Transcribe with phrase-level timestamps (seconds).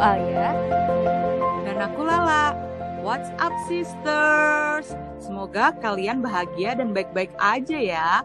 [0.00, 0.56] Alia.
[1.68, 2.56] Dan aku Lala.
[3.04, 4.96] What's up sisters?
[5.20, 8.24] Semoga kalian bahagia dan baik-baik aja ya.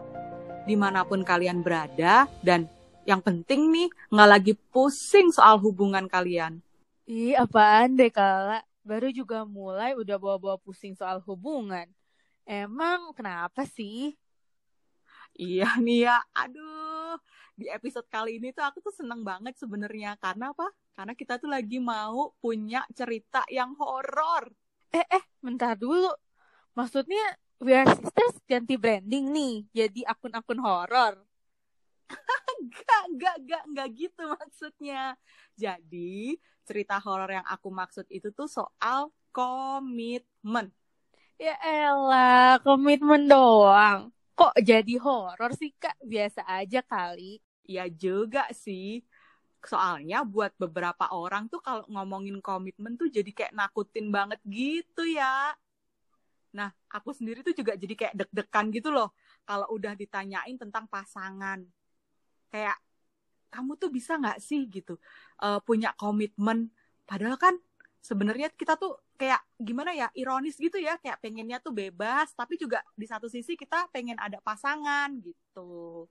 [0.64, 2.64] Di mana pun kalian berada dan
[3.04, 6.64] yang penting nih nggak lagi pusing soal hubungan kalian.
[7.04, 8.64] Ih, apaan deh Kala?
[8.80, 11.92] Baru juga mulai udah bawa-bawa pusing soal hubungan.
[12.48, 14.16] Emang kenapa sih?
[15.36, 17.20] Iya nih ya, aduh.
[17.52, 20.16] Di episode kali ini tuh aku tuh seneng banget sebenarnya.
[20.16, 20.72] Karena apa?
[20.96, 24.48] Karena kita tuh lagi mau punya cerita yang horor.
[24.96, 26.08] Eh, eh, bentar dulu.
[26.72, 31.20] Maksudnya We Are Sisters ganti branding nih, jadi akun-akun horor.
[32.72, 35.12] Gak, gak, gak, gak gitu maksudnya.
[35.52, 40.72] Jadi, cerita horor yang aku maksud itu tuh soal komitmen.
[41.36, 44.08] Ya elah, komitmen doang.
[44.32, 46.00] Kok jadi horor sih, Kak?
[46.00, 47.40] Biasa aja kali.
[47.68, 49.04] Ya juga sih.
[49.66, 55.52] Soalnya buat beberapa orang tuh kalau ngomongin komitmen tuh jadi kayak nakutin banget gitu ya.
[56.54, 59.12] Nah, aku sendiri tuh juga jadi kayak deg-degan gitu loh.
[59.44, 61.60] Kalau udah ditanyain tentang pasangan.
[62.48, 62.78] Kayak,
[63.52, 64.96] kamu tuh bisa nggak sih gitu
[65.42, 66.70] uh, punya komitmen?
[67.04, 67.54] Padahal kan
[68.06, 72.84] sebenarnya kita tuh kayak gimana ya ironis gitu ya kayak pengennya tuh bebas tapi juga
[72.94, 76.06] di satu sisi kita pengen ada pasangan gitu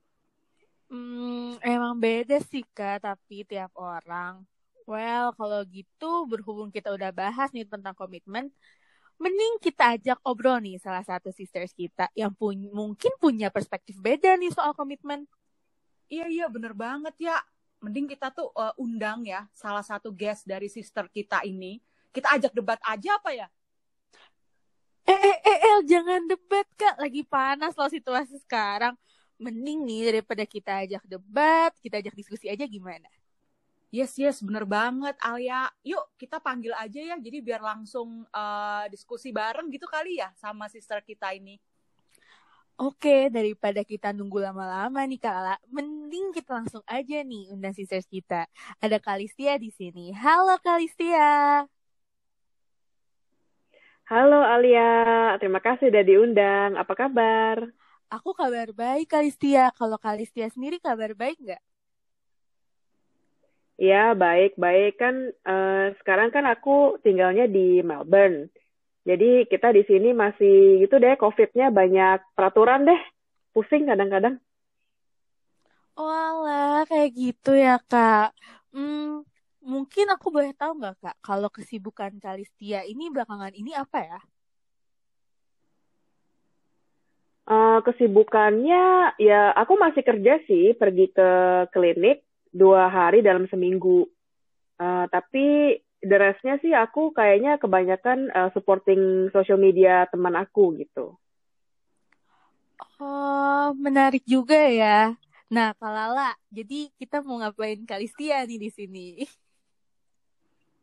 [0.90, 4.46] Hmm, emang beda sih kak, tapi tiap orang.
[4.86, 8.54] Well, kalau gitu berhubung kita udah bahas nih tentang komitmen,
[9.22, 14.36] mending kita ajak obrol nih salah satu sisters kita yang pun mungkin punya perspektif beda
[14.42, 15.26] nih soal komitmen.
[16.14, 17.36] iya iya bener banget ya
[17.84, 21.82] mending kita tuh uh, undang ya salah satu guest dari sister kita ini
[22.16, 23.48] kita ajak debat aja apa ya
[25.06, 28.94] Eh, eh, eh, El, jangan debat kak, lagi panas loh situasi sekarang.
[29.36, 33.08] Mending nih daripada kita ajak debat, kita ajak diskusi aja gimana?
[33.96, 35.72] Yes, yes, bener banget, Alia.
[35.84, 40.68] Yuk, kita panggil aja ya, jadi biar langsung uh, diskusi bareng gitu kali ya sama
[40.68, 41.56] sister kita ini.
[42.76, 48.04] Oke, daripada kita nunggu lama-lama nih Kak Lala, mending kita langsung aja nih undang sisters
[48.04, 48.52] kita.
[48.84, 50.12] Ada Kalistia di sini.
[50.12, 51.64] Halo Kalistia.
[54.12, 56.76] Halo Alia, terima kasih udah diundang.
[56.76, 57.64] Apa kabar?
[58.10, 59.74] Aku kabar baik Kalistia.
[59.78, 61.62] Kalau Kalistia sendiri kabar baik nggak?
[63.78, 65.16] Ya, baik-baik kan.
[65.52, 68.48] eh, sekarang kan aku tinggalnya di Melbourne.
[69.10, 73.02] Jadi kita di sini masih gitu deh, COVID-nya banyak peraturan deh.
[73.54, 74.36] Pusing kadang-kadang.
[75.98, 78.36] Walah, kayak gitu ya Kak.
[78.74, 79.24] Hmm,
[79.64, 84.20] mungkin aku boleh tahu nggak Kak, kalau kesibukan Kalistia ini belakangan ini apa ya?
[87.46, 91.30] Eh, kesibukannya, ya aku masih kerja sih, pergi ke
[91.70, 94.10] klinik dua hari dalam seminggu.
[94.82, 101.22] Eh, tapi the rest-nya sih aku kayaknya kebanyakan eh, supporting social media teman aku gitu.
[102.98, 105.14] Oh, menarik juga ya.
[105.54, 109.08] Nah, Kak Lala, jadi kita mau ngapain Kalistia nih di sini?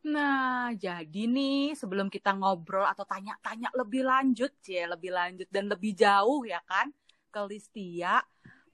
[0.03, 5.95] Nah, jadi nih sebelum kita ngobrol atau tanya-tanya lebih lanjut, ya lebih lanjut dan lebih
[5.95, 6.91] jauh ya kan
[7.31, 8.19] ke Listia,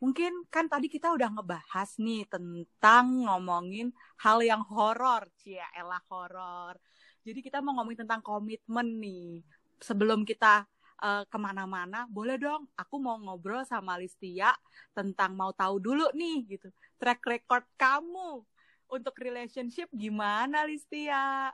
[0.00, 3.92] mungkin kan tadi kita udah ngebahas nih tentang ngomongin
[4.24, 6.80] hal yang horor, cia elah horor.
[7.28, 9.44] Jadi kita mau ngomongin tentang komitmen nih.
[9.84, 10.64] Sebelum kita
[11.04, 14.56] uh, ke mana-mana, boleh dong, aku mau ngobrol sama Listia
[14.96, 18.42] tentang mau tahu dulu nih gitu, track record kamu
[18.88, 21.52] untuk relationship gimana Listia?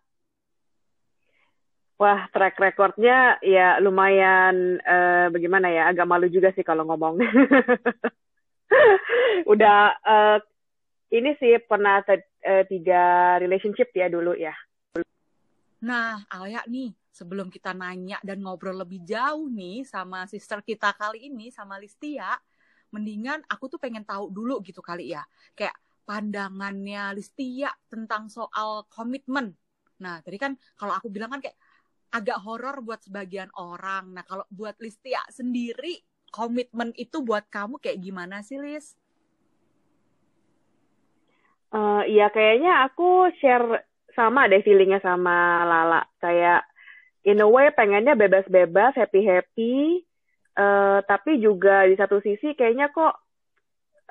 [1.95, 7.23] Wah, track recordnya ya lumayan eh, bagaimana ya, agak malu juga sih kalau ngomong.
[9.53, 10.39] Udah eh,
[11.15, 14.55] ini sih pernah eh, tiga relationship ya dulu ya.
[15.85, 21.31] Nah, Alia nih, sebelum kita nanya dan ngobrol lebih jauh nih sama sister kita kali
[21.31, 22.35] ini, sama Listia,
[22.91, 25.23] mendingan aku tuh pengen tahu dulu gitu kali ya.
[25.55, 29.57] Kayak pandangannya Listia tentang soal komitmen.
[30.01, 31.57] Nah, tadi kan kalau aku bilang kan kayak
[32.15, 34.15] agak horor buat sebagian orang.
[34.15, 35.99] Nah, kalau buat Listia sendiri,
[36.31, 38.95] komitmen itu buat kamu kayak gimana sih, Lis?
[41.75, 43.83] Uh, ya kayaknya aku share
[44.15, 46.07] sama deh feelingnya sama Lala.
[46.23, 46.63] Kayak
[47.27, 50.07] in a way pengennya bebas-bebas, happy-happy.
[50.55, 53.24] Uh, tapi juga di satu sisi kayaknya kok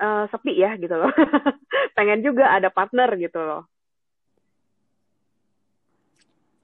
[0.00, 1.12] uh, sepi ya gitu loh.
[1.96, 3.62] Pengen juga ada partner gitu loh.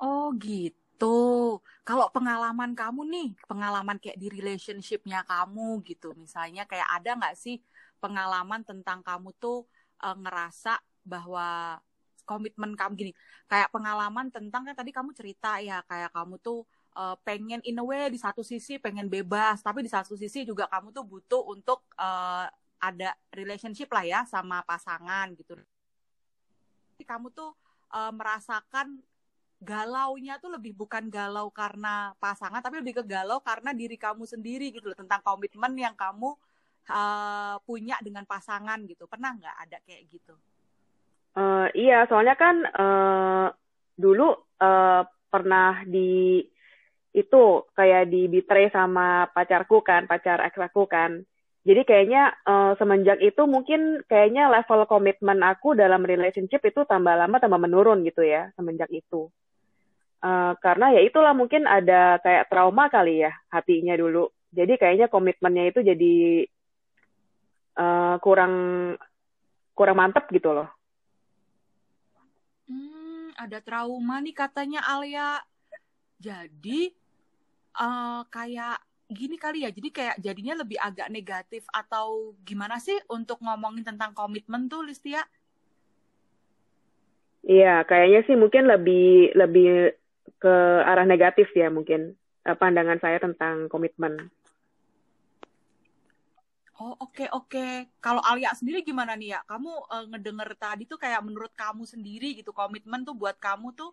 [0.00, 1.58] Oh gitu.
[1.84, 7.60] Kalau pengalaman kamu nih, pengalaman kayak di relationship-nya kamu gitu, misalnya kayak ada nggak sih
[8.00, 9.68] pengalaman tentang kamu tuh
[10.00, 11.78] uh, ngerasa bahwa
[12.24, 13.12] komitmen kamu gini
[13.50, 16.62] kayak pengalaman tentang kan tadi kamu cerita ya kayak kamu tuh
[16.94, 20.70] uh, pengen in a way di satu sisi pengen bebas tapi di satu sisi juga
[20.70, 22.46] kamu tuh butuh untuk uh,
[22.80, 25.54] ada relationship lah ya sama pasangan gitu.
[27.00, 27.52] Kamu tuh
[27.92, 29.00] uh, merasakan
[29.60, 34.72] galaunya tuh lebih bukan galau karena pasangan tapi lebih ke galau karena diri kamu sendiri
[34.72, 36.32] gitu loh tentang komitmen yang kamu
[36.88, 39.04] uh, punya dengan pasangan gitu.
[39.04, 40.34] Pernah nggak ada kayak gitu?
[41.36, 43.48] Uh, iya, soalnya kan uh,
[43.94, 46.42] dulu uh, pernah di
[47.10, 47.42] itu
[47.74, 51.22] kayak di betray sama pacarku kan, pacar ex aku kan.
[51.60, 57.36] Jadi kayaknya uh, semenjak itu mungkin kayaknya level komitmen aku dalam relationship itu tambah lama
[57.36, 59.28] tambah menurun gitu ya semenjak itu.
[60.20, 64.32] Uh, karena ya itulah mungkin ada kayak trauma kali ya hatinya dulu.
[64.50, 66.14] Jadi kayaknya komitmennya itu jadi
[67.76, 68.54] uh, kurang
[69.76, 70.68] kurang mantep gitu loh
[73.40, 75.40] ada trauma nih katanya Alia.
[76.20, 76.92] Jadi
[77.80, 78.76] uh, kayak
[79.10, 79.70] gini kali ya.
[79.74, 85.26] Jadi kayak jadinya lebih agak negatif atau gimana sih untuk ngomongin tentang komitmen tuh Listia?
[87.44, 89.96] Iya, kayaknya sih mungkin lebih lebih
[90.40, 90.54] ke
[90.86, 92.16] arah negatif ya mungkin
[92.46, 94.30] uh, pandangan saya tentang komitmen.
[96.80, 97.52] Oh oke okay, oke.
[97.52, 97.72] Okay.
[98.00, 99.40] Kalau Alia sendiri gimana nih ya?
[99.44, 103.92] Kamu uh, ngedenger tadi tuh kayak menurut kamu sendiri gitu komitmen tuh buat kamu tuh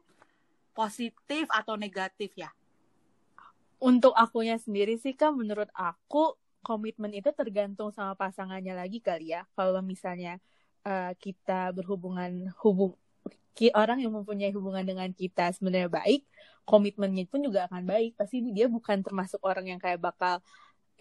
[0.71, 2.47] positif atau negatif ya?
[3.77, 6.33] Untuk akunya sendiri sih kan menurut aku
[6.65, 9.45] komitmen itu tergantung sama pasangannya lagi kali ya.
[9.53, 10.41] Kalau misalnya
[10.83, 12.97] uh, kita berhubungan hubung
[13.73, 16.21] orang yang mempunyai hubungan dengan kita sebenarnya baik,
[16.61, 18.13] komitmennya pun juga akan baik.
[18.13, 20.45] Pasti dia bukan termasuk orang yang kayak bakal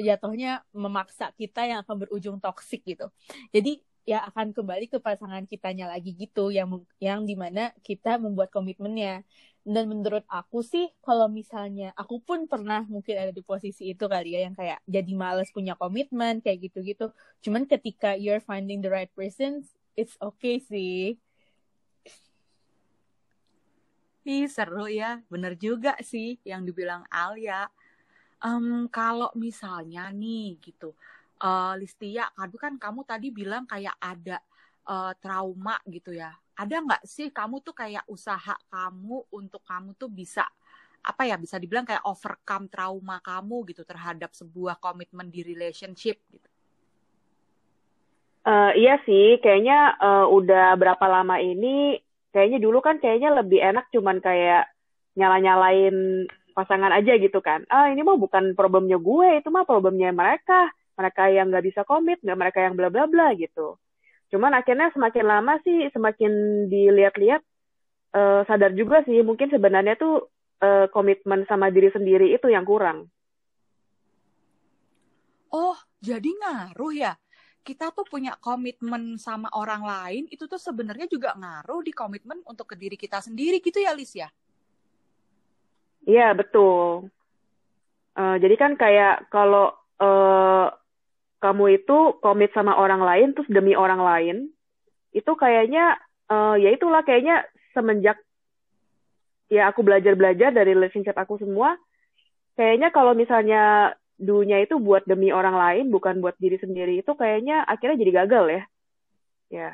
[0.00, 3.12] jatuhnya memaksa kita yang akan berujung toksik gitu.
[3.52, 6.70] Jadi ya akan kembali ke pasangan kitanya lagi gitu yang
[7.02, 9.26] yang di mana kita membuat komitmennya
[9.66, 14.38] dan menurut aku sih kalau misalnya aku pun pernah mungkin ada di posisi itu kali
[14.38, 17.10] ya yang kayak jadi males punya komitmen kayak gitu-gitu
[17.42, 19.66] cuman ketika you're finding the right person
[19.98, 21.18] it's okay sih
[24.26, 25.22] Ih, seru ya.
[25.30, 27.70] Bener juga sih yang dibilang Alia
[28.42, 30.98] um, kalau misalnya nih gitu,
[31.38, 34.42] uh, Listia, kan kamu tadi bilang kayak ada
[34.90, 36.34] uh, trauma gitu ya.
[36.56, 40.48] Ada nggak sih kamu tuh kayak usaha kamu untuk kamu tuh bisa
[41.06, 46.48] apa ya bisa dibilang kayak overcome trauma kamu gitu terhadap sebuah komitmen di relationship gitu.
[48.46, 51.98] Uh, iya sih, kayaknya uh, udah berapa lama ini,
[52.30, 54.70] kayaknya dulu kan kayaknya lebih enak cuman kayak
[55.18, 57.66] nyala-nyalain pasangan aja gitu kan.
[57.66, 60.70] Ah ini mah bukan problemnya gue, itu mah problemnya mereka.
[60.96, 63.76] Mereka yang nggak bisa komit, nggak mereka yang bla bla bla gitu.
[64.32, 67.42] Cuman akhirnya semakin lama sih, semakin dilihat-lihat,
[68.16, 70.26] uh, sadar juga sih mungkin sebenarnya tuh
[70.62, 73.06] uh, komitmen sama diri sendiri itu yang kurang.
[75.54, 77.14] Oh, jadi ngaruh ya?
[77.66, 82.70] Kita tuh punya komitmen sama orang lain, itu tuh sebenarnya juga ngaruh di komitmen untuk
[82.70, 84.30] ke diri kita sendiri gitu ya, Lis ya?
[86.06, 87.10] Iya, betul.
[88.14, 90.70] Uh, jadi kan kayak kalau uh,
[91.42, 94.36] kamu itu komit sama orang lain terus demi orang lain,
[95.12, 95.96] itu kayaknya
[96.32, 97.44] uh, ya itulah kayaknya
[97.76, 98.18] semenjak
[99.46, 101.76] ya aku belajar-belajar dari relationship aku semua,
[102.58, 107.62] kayaknya kalau misalnya dunia itu buat demi orang lain bukan buat diri sendiri itu kayaknya
[107.68, 108.62] akhirnya jadi gagal ya.
[109.46, 109.70] Ya.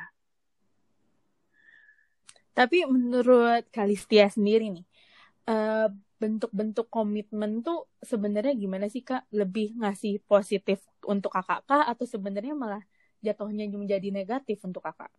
[2.53, 4.85] Tapi menurut Kalistia sendiri nih,
[5.49, 5.89] uh,
[6.23, 9.27] bentuk-bentuk komitmen tuh sebenarnya gimana sih kak?
[9.35, 12.79] Lebih ngasih positif untuk kakak kak atau sebenarnya malah
[13.19, 15.11] jatuhnya menjadi negatif untuk kakak?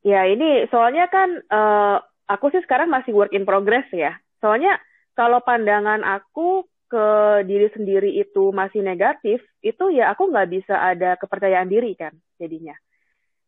[0.00, 1.98] Ya ini soalnya kan uh,
[2.32, 4.16] aku sih sekarang masih work in progress ya.
[4.40, 4.80] Soalnya
[5.12, 7.06] kalau pandangan aku ke
[7.50, 12.78] diri sendiri itu masih negatif, itu ya aku nggak bisa ada kepercayaan diri kan jadinya.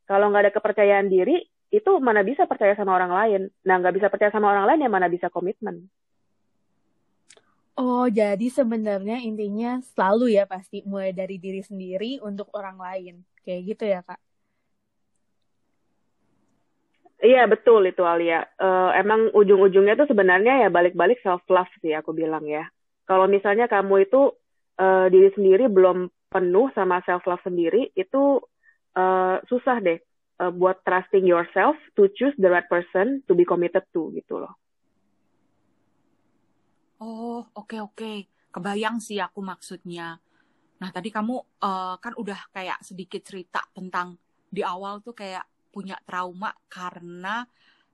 [0.04, 1.38] Kalau nggak ada kepercayaan diri,
[1.68, 3.42] itu mana bisa percaya sama orang lain.
[3.64, 5.88] Nah, nggak bisa percaya sama orang lain ya mana bisa komitmen.
[7.78, 13.14] Oh, jadi sebenarnya intinya selalu ya pasti mulai dari diri sendiri untuk orang lain.
[13.46, 14.18] Kayak gitu ya, Kak?
[17.22, 18.46] Iya, betul itu Alia.
[18.58, 22.66] Uh, emang ujung-ujungnya tuh sebenarnya ya balik-balik self-love sih aku bilang ya.
[23.06, 24.34] Kalau misalnya kamu itu
[24.78, 28.42] uh, diri sendiri belum penuh sama self-love sendiri, itu
[28.98, 29.98] uh, susah deh
[30.40, 34.54] uh, buat trusting yourself to choose the right person to be committed to gitu loh.
[36.98, 37.94] Oh, oke okay, oke.
[37.94, 38.16] Okay.
[38.48, 40.18] Kebayang sih aku maksudnya.
[40.78, 44.18] Nah, tadi kamu uh, kan udah kayak sedikit cerita tentang
[44.48, 47.44] di awal tuh kayak punya trauma karena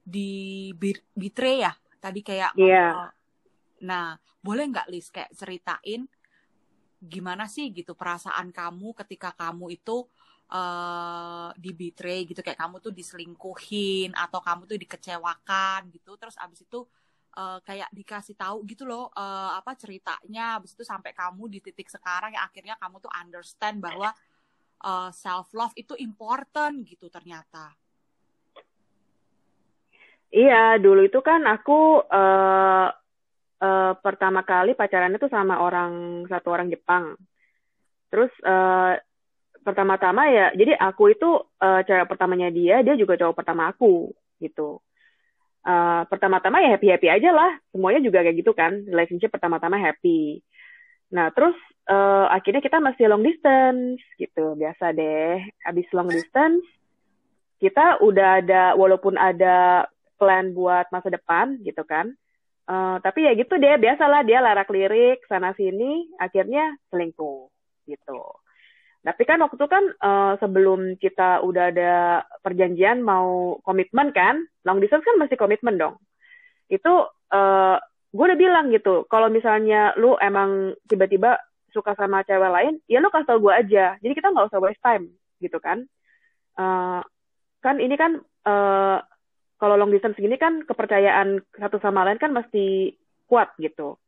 [0.04, 0.70] di
[1.16, 3.08] betray ya tadi kayak yeah.
[3.80, 6.04] nah boleh nggak Lis kayak ceritain
[7.00, 10.04] gimana sih gitu perasaan kamu ketika kamu itu
[10.54, 16.14] uh, di betray gitu kayak kamu tuh diselingkuhin atau kamu tuh dikecewakan gitu.
[16.14, 16.86] Terus abis itu
[17.34, 20.62] uh, kayak dikasih tahu gitu loh uh, apa ceritanya.
[20.62, 24.14] Abis itu sampai kamu di titik sekarang yang akhirnya kamu tuh understand bahwa
[24.86, 27.74] uh, self love itu important gitu ternyata.
[30.34, 32.90] Iya, dulu itu kan aku uh,
[33.62, 37.14] uh, pertama kali pacaran itu sama orang satu orang Jepang.
[38.10, 38.98] Terus uh,
[39.64, 44.78] pertama-tama ya, jadi aku itu uh, cewek pertamanya dia, dia juga cowok pertama aku gitu.
[45.64, 50.44] Uh, pertama-tama ya happy happy aja lah, semuanya juga kayak gitu kan, relationship pertama-tama happy.
[51.08, 51.56] Nah terus
[51.88, 55.40] uh, akhirnya kita masih long distance gitu, biasa deh.
[55.64, 56.68] Abis long distance,
[57.64, 59.88] kita udah ada walaupun ada
[60.20, 62.12] plan buat masa depan gitu kan.
[62.68, 67.48] Uh, tapi ya gitu deh, biasalah dia larak lirik sana sini, akhirnya selingkuh
[67.88, 68.20] gitu.
[69.04, 74.80] Tapi kan waktu itu kan uh, sebelum kita udah ada perjanjian mau komitmen kan, long
[74.80, 76.00] distance kan masih komitmen dong.
[76.72, 77.76] Itu uh,
[78.16, 81.36] gue udah bilang gitu, kalau misalnya lu emang tiba-tiba
[81.68, 84.00] suka sama cewek lain, ya lu kasih tau gue aja.
[84.00, 85.84] Jadi kita nggak usah waste time gitu kan.
[86.56, 87.04] Uh,
[87.60, 89.04] kan ini kan uh,
[89.60, 92.96] kalau long distance gini kan kepercayaan satu sama lain kan mesti
[93.28, 94.00] kuat gitu.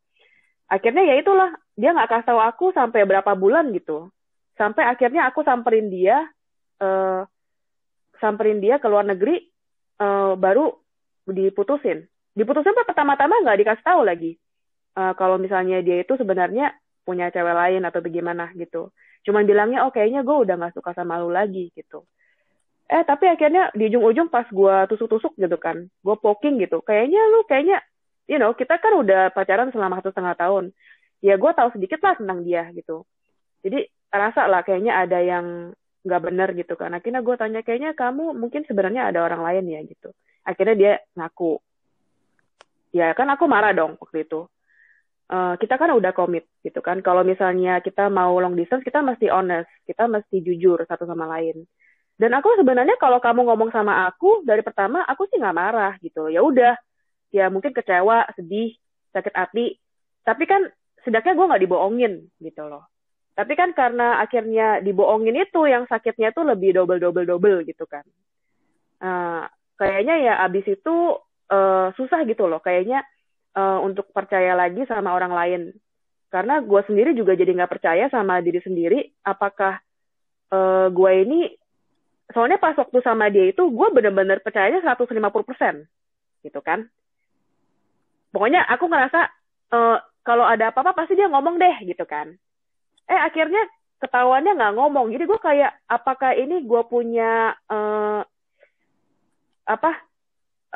[0.73, 4.09] Akhirnya ya itulah, dia nggak kasih tahu aku sampai berapa bulan gitu.
[4.57, 6.25] Sampai akhirnya aku samperin dia,
[6.81, 7.23] uh,
[8.19, 9.45] samperin dia ke luar negeri,
[10.01, 10.73] uh, baru
[11.29, 12.09] diputusin.
[12.33, 14.37] Diputusin pertama-tama nggak dikasih tahu lagi.
[14.97, 16.73] Uh, kalau misalnya dia itu sebenarnya
[17.05, 18.91] punya cewek lain atau bagaimana gitu.
[19.29, 22.09] Cuman bilangnya, oh kayaknya gue udah nggak suka sama lu lagi gitu
[22.87, 27.43] eh tapi akhirnya di ujung-ujung pas gue tusuk-tusuk gitu kan gue poking gitu kayaknya lu
[27.43, 27.83] kayaknya
[28.31, 30.65] you know kita kan udah pacaran selama satu setengah tahun
[31.19, 33.03] ya gue tahu sedikit lah tentang dia gitu
[33.67, 35.75] jadi rasa lah kayaknya ada yang
[36.07, 36.95] nggak bener gitu kan.
[36.95, 40.15] Akhirnya gue tanya kayaknya kamu mungkin sebenarnya ada orang lain ya gitu.
[40.47, 41.59] Akhirnya dia ngaku.
[42.95, 44.47] Ya kan aku marah dong waktu itu.
[45.27, 47.03] Uh, kita kan udah komit gitu kan.
[47.03, 49.67] Kalau misalnya kita mau long distance kita mesti honest.
[49.83, 51.67] Kita mesti jujur satu sama lain.
[52.17, 56.31] Dan aku sebenarnya kalau kamu ngomong sama aku dari pertama aku sih nggak marah gitu
[56.31, 56.79] ya udah.
[57.35, 58.79] Ya mungkin kecewa sedih
[59.11, 59.77] sakit hati.
[60.23, 60.71] Tapi kan
[61.03, 62.87] sedaknya gue nggak dibohongin gitu loh
[63.37, 68.01] tapi kan karena akhirnya dibohongin itu yang sakitnya tuh lebih double double double gitu kan.
[68.97, 69.45] Uh,
[69.77, 71.21] kayaknya ya abis itu
[71.53, 72.65] uh, susah gitu loh.
[72.65, 73.05] Kayaknya
[73.53, 75.63] uh, untuk percaya lagi sama orang lain.
[76.33, 79.05] Karena gue sendiri juga jadi nggak percaya sama diri sendiri.
[79.21, 79.85] Apakah
[80.49, 81.53] uh, gue ini
[82.33, 85.13] soalnya pas waktu sama dia itu gue bener-bener percayanya 150%
[86.41, 86.89] gitu kan.
[88.33, 89.29] Pokoknya aku ngerasa
[89.77, 92.33] uh, kalau ada apa-apa pasti dia ngomong deh gitu kan
[93.07, 93.63] eh akhirnya
[94.03, 95.07] ketahuannya nggak ngomong.
[95.15, 98.21] Jadi gue kayak apakah ini gue punya uh,
[99.67, 99.91] apa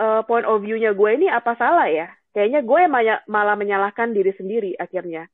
[0.00, 2.08] uh, point of view-nya gue ini apa salah ya?
[2.30, 2.80] Kayaknya gue
[3.26, 5.26] malah menyalahkan diri sendiri akhirnya.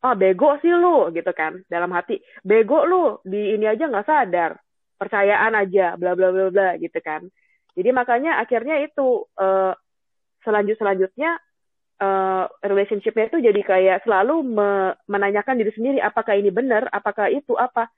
[0.00, 2.20] Ah oh, bego sih lu gitu kan dalam hati.
[2.40, 4.56] Bego lu di ini aja nggak sadar.
[4.96, 7.28] Percayaan aja bla bla bla bla gitu kan.
[7.76, 9.76] Jadi makanya akhirnya itu uh,
[10.40, 11.36] selanjut selanjutnya
[12.00, 17.56] uh, relationshipnya itu jadi kayak selalu me menanyakan diri sendiri apakah ini benar apakah itu
[17.56, 17.88] apa?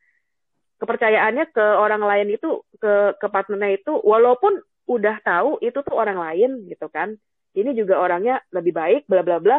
[0.78, 6.18] Kepercayaannya ke orang lain itu ke ke partnernya itu walaupun udah tahu itu tuh orang
[6.18, 7.18] lain gitu kan.
[7.52, 9.58] Ini juga orangnya lebih baik bla bla bla.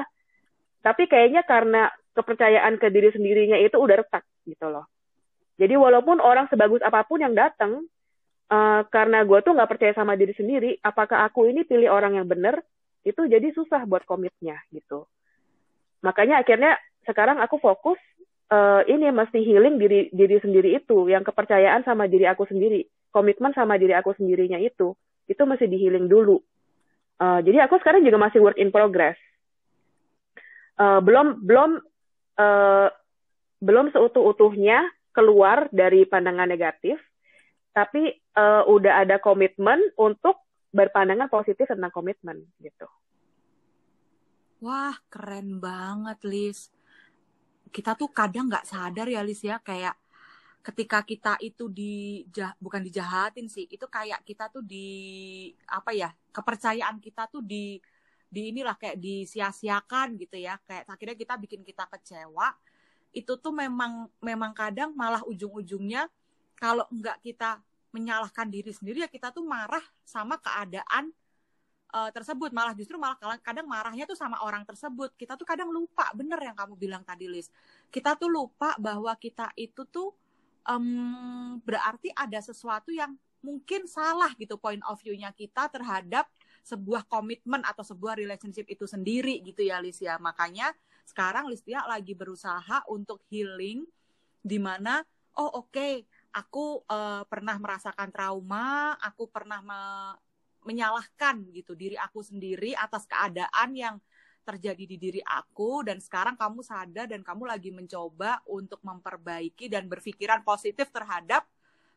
[0.79, 4.87] Tapi kayaknya karena kepercayaan ke diri sendirinya itu udah retak gitu loh.
[5.59, 7.83] Jadi walaupun orang sebagus apa pun yang datang,
[8.47, 12.27] uh, karena gue tuh nggak percaya sama diri sendiri, apakah aku ini pilih orang yang
[12.27, 12.63] benar,
[13.09, 15.09] itu jadi susah buat komitnya gitu.
[16.05, 16.77] Makanya akhirnya
[17.09, 17.97] sekarang aku fokus
[18.53, 23.51] uh, ini mesti healing diri diri sendiri itu, yang kepercayaan sama diri aku sendiri, komitmen
[23.57, 24.93] sama diri aku sendirinya itu,
[25.25, 26.37] itu mesti di healing dulu.
[27.19, 29.17] Uh, jadi aku sekarang juga masih work in progress.
[30.79, 31.83] Uh, belum belum
[32.39, 32.87] uh,
[33.59, 36.95] belum seutuh-utuhnya keluar dari pandangan negatif,
[37.75, 40.39] tapi uh, udah ada komitmen untuk
[40.69, 42.85] berpandangan positif tentang komitmen gitu.
[44.59, 46.69] Wah, keren banget, Lis.
[47.71, 49.95] Kita tuh kadang nggak sadar ya, Lis ya, kayak
[50.59, 52.27] ketika kita itu di
[52.59, 57.79] bukan dijahatin sih, itu kayak kita tuh di apa ya, kepercayaan kita tuh di
[58.29, 62.53] di inilah kayak disia-siakan gitu ya, kayak akhirnya kita bikin kita kecewa,
[63.15, 66.05] itu tuh memang memang kadang malah ujung-ujungnya
[66.59, 71.09] kalau nggak kita menyalahkan diri sendiri ya kita tuh marah sama keadaan
[71.93, 72.53] uh, tersebut.
[72.53, 75.13] Malah justru malah kadang marahnya tuh sama orang tersebut.
[75.17, 77.49] Kita tuh kadang lupa bener yang kamu bilang tadi Lis
[77.89, 80.13] kita tuh lupa bahwa kita itu tuh
[80.69, 86.27] um, berarti ada sesuatu yang mungkin salah gitu point of view-nya kita terhadap
[86.61, 90.21] sebuah komitmen atau sebuah relationship itu sendiri gitu ya Lis ya.
[90.21, 90.75] Makanya
[91.07, 93.81] sekarang Listia lagi berusaha untuk healing
[94.39, 95.01] di mana
[95.41, 99.81] oh oke okay, aku uh, pernah merasakan trauma aku pernah me
[100.59, 103.95] menyalahkan gitu diri aku sendiri atas keadaan yang
[104.43, 109.87] terjadi di diri aku dan sekarang kamu sadar dan kamu lagi mencoba untuk memperbaiki dan
[109.87, 111.47] berpikiran positif terhadap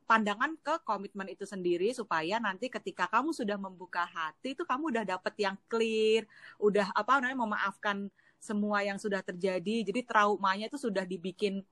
[0.04, 5.04] pandangan ke komitmen itu sendiri supaya nanti ketika kamu sudah membuka hati itu kamu udah
[5.08, 6.28] dapet yang clear,
[6.60, 9.86] udah apa namanya memaafkan semua yang sudah terjadi.
[9.86, 11.62] Jadi traumanya itu sudah dibikin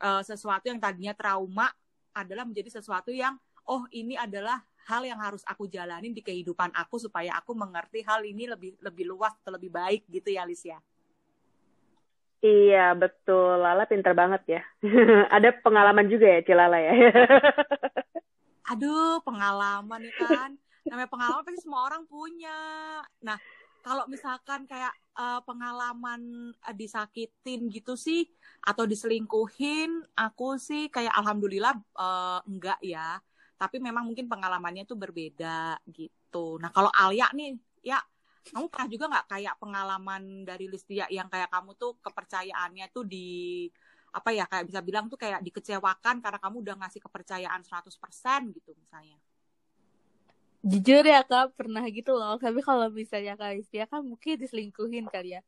[0.00, 1.68] uh, sesuatu yang tadinya trauma
[2.12, 3.36] adalah menjadi sesuatu yang
[3.68, 8.26] oh ini adalah hal yang harus aku jalanin di kehidupan aku supaya aku mengerti hal
[8.26, 10.78] ini lebih lebih luas atau lebih baik gitu ya Alicia.
[12.42, 14.62] Iya betul, Lala pinter banget ya.
[15.36, 16.94] Ada pengalaman juga ya Cilala ya.
[18.74, 20.50] Aduh pengalaman ya kan.
[20.82, 22.58] Namanya pengalaman pasti semua orang punya.
[23.22, 23.38] Nah
[23.82, 28.24] kalau misalkan kayak uh, pengalaman uh, disakitin gitu sih
[28.62, 33.18] atau diselingkuhin, aku sih kayak alhamdulillah uh, enggak ya
[33.62, 36.58] tapi memang mungkin pengalamannya tuh berbeda gitu.
[36.58, 38.02] Nah kalau Alia nih, ya
[38.50, 43.70] kamu pernah juga nggak kayak pengalaman dari Listia yang kayak kamu tuh kepercayaannya tuh di
[44.10, 48.74] apa ya kayak bisa bilang tuh kayak dikecewakan karena kamu udah ngasih kepercayaan 100% gitu
[48.74, 49.16] misalnya.
[50.62, 52.38] Jujur ya kak pernah gitu loh.
[52.38, 55.40] Tapi kalau misalnya kak Listia kan mungkin diselingkuhin kali ya.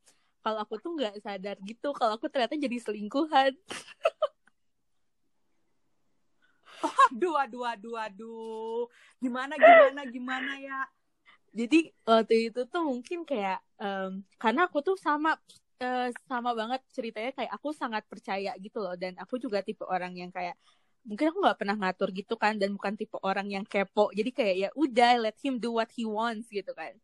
[0.43, 3.55] Kalau aku tuh nggak sadar gitu kalau aku ternyata jadi selingkuhan.
[7.11, 8.83] aduh aduh aduh aduh
[9.23, 10.79] gimana gimana gimana ya
[11.55, 15.39] jadi waktu itu tuh mungkin kayak um, karena aku tuh sama
[15.79, 20.19] uh, sama banget ceritanya kayak aku sangat percaya gitu loh dan aku juga tipe orang
[20.19, 20.59] yang kayak
[21.05, 24.09] mungkin aku nggak pernah ngatur gitu kan dan bukan tipe orang yang kepo.
[24.11, 26.97] Jadi kayak ya udah let him do what he wants gitu kan.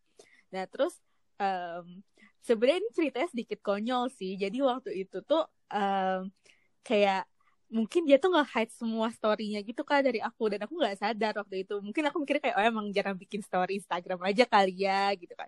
[0.49, 0.97] Nah terus
[1.37, 2.01] um,
[2.41, 4.35] sebenarnya ini ceritanya sedikit konyol sih.
[4.41, 6.33] Jadi waktu itu tuh um,
[6.81, 7.29] kayak
[7.71, 11.33] mungkin dia tuh nggak hide semua storynya gitu kan dari aku dan aku nggak sadar
[11.37, 11.77] waktu itu.
[11.79, 15.47] Mungkin aku mikir kayak oh emang jarang bikin story Instagram aja kali ya gitu kan.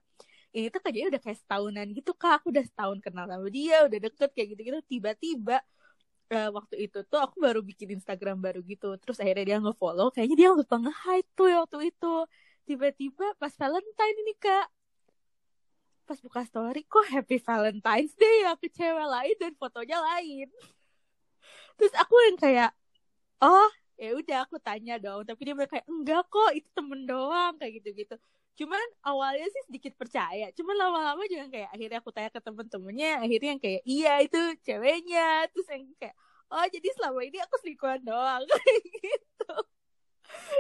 [0.54, 2.42] Ini tuh kayaknya udah kayak setahunan gitu kak.
[2.42, 5.58] Aku udah setahun kenal sama dia udah deket kayak gitu gitu tiba-tiba
[6.32, 8.96] uh, waktu itu tuh aku baru bikin Instagram baru gitu.
[9.02, 12.16] Terus akhirnya dia nge-follow kayaknya dia lupa nge-hide tuh ya waktu itu.
[12.64, 14.68] Tiba-tiba pas Valentine ini kak.
[16.04, 20.48] Pas buka story kok Happy Valentine's Day ya ke cewek lain dan fotonya lain.
[21.80, 22.72] Terus aku yang kayak
[23.44, 25.28] oh ya udah aku tanya dong.
[25.28, 28.16] Tapi dia bilang kayak enggak kok itu temen doang kayak gitu gitu
[28.54, 30.54] cuman awalnya sih sedikit percaya.
[30.54, 35.50] Cuman lama-lama juga kayak akhirnya aku tanya ke temen-temennya akhirnya yang kayak iya itu ceweknya.
[35.50, 36.16] Terus yang kayak
[36.54, 38.44] oh jadi selama ini aku selingkuhan doang.
[38.46, 39.54] Kayak gitu.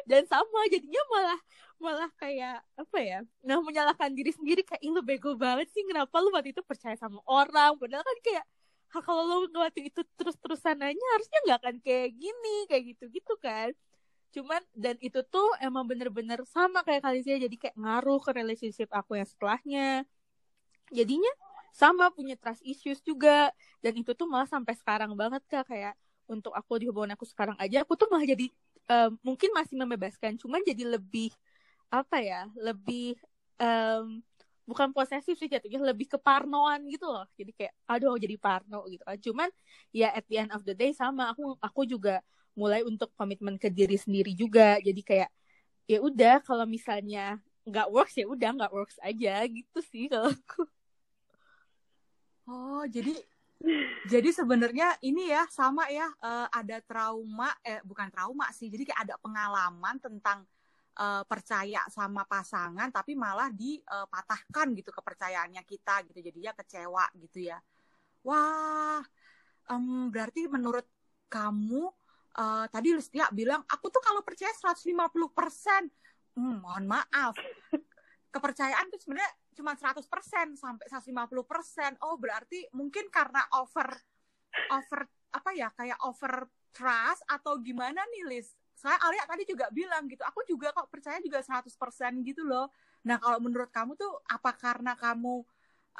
[0.10, 1.40] Dan sama jadinya malah
[1.82, 4.66] malah kayak apa ya nah menyalahkan diri sendiri.
[4.66, 7.78] Kayak lu bego banget sih kenapa lu waktu itu percaya sama orang?
[7.78, 8.46] Padahal kan kayak
[8.94, 12.58] kalau lo waktu itu terus-terusan nanya harusnya nggak akan kayak gini.
[12.66, 13.70] Kayak gitu-gitu kan
[14.34, 18.90] cuman dan itu tuh emang bener-bener sama kayak kali sih jadi kayak ngaruh ke relationship
[18.90, 19.88] aku yang setelahnya.
[20.90, 21.32] Jadinya
[21.74, 23.54] sama punya trust issues juga.
[23.82, 25.70] Dan itu tuh malah sampai sekarang banget kak.
[25.70, 25.94] Kayak
[26.26, 28.50] untuk aku di hubungan aku sekarang aja aku tuh malah jadi
[28.90, 30.38] um, mungkin masih membebaskan.
[30.42, 31.30] Cuman jadi lebih
[31.94, 33.14] apa ya lebih
[33.62, 34.18] um,
[34.66, 37.30] bukan posesif sih jatuhnya lebih ke parnoan gitu loh.
[37.38, 39.18] Jadi kayak aduh jadi parno gitu kan.
[39.20, 39.50] Cuman
[39.94, 41.34] ya at the end of the day sama.
[41.36, 44.78] Aku aku juga mulai untuk komitmen ke diri sendiri juga.
[44.82, 45.30] Jadi kayak
[45.90, 50.64] ya udah kalau misalnya nggak works ya udah nggak works aja gitu sih kalau aku.
[52.44, 53.16] Oh jadi
[54.12, 59.02] jadi sebenarnya ini ya sama ya uh, ada trauma eh bukan trauma sih jadi kayak
[59.08, 60.44] ada pengalaman tentang
[61.00, 67.48] uh, percaya sama pasangan tapi malah dipatahkan uh, gitu kepercayaannya kita gitu jadinya kecewa gitu
[67.48, 67.64] ya.
[68.28, 69.00] Wah
[69.72, 70.84] um, berarti menurut
[71.32, 71.88] kamu
[72.38, 74.94] uh, tadi Listia bilang aku tuh kalau percaya 150%
[76.38, 77.34] hmm, mohon maaf
[78.34, 80.02] kepercayaan tuh sebenarnya cuma 100%
[80.58, 82.02] sampai 150%.
[82.02, 83.86] Oh, berarti mungkin karena over
[84.74, 88.58] over apa ya kayak over trust atau gimana nih Lis?
[88.84, 91.72] saya Alia tadi juga bilang gitu aku juga kok percaya juga 100%
[92.28, 92.68] gitu loh
[93.08, 95.40] nah kalau menurut kamu tuh apa karena kamu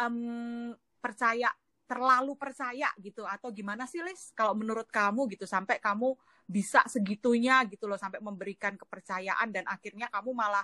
[0.04, 1.48] um, percaya
[1.84, 6.16] terlalu percaya gitu atau gimana sih Lis kalau menurut kamu gitu sampai kamu
[6.48, 10.64] bisa segitunya gitu loh sampai memberikan kepercayaan dan akhirnya kamu malah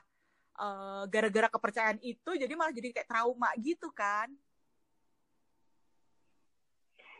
[0.60, 4.32] uh, gara-gara kepercayaan itu jadi malah jadi kayak trauma gitu kan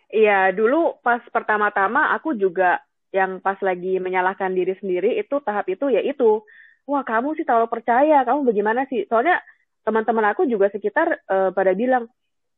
[0.10, 2.82] Iya, dulu pas pertama-tama aku juga
[3.14, 6.42] yang pas lagi menyalahkan diri sendiri itu tahap itu ya itu.
[6.90, 9.06] Wah, kamu sih terlalu percaya, kamu bagaimana sih?
[9.06, 9.38] Soalnya
[9.86, 12.10] teman-teman aku juga sekitar uh, pada bilang,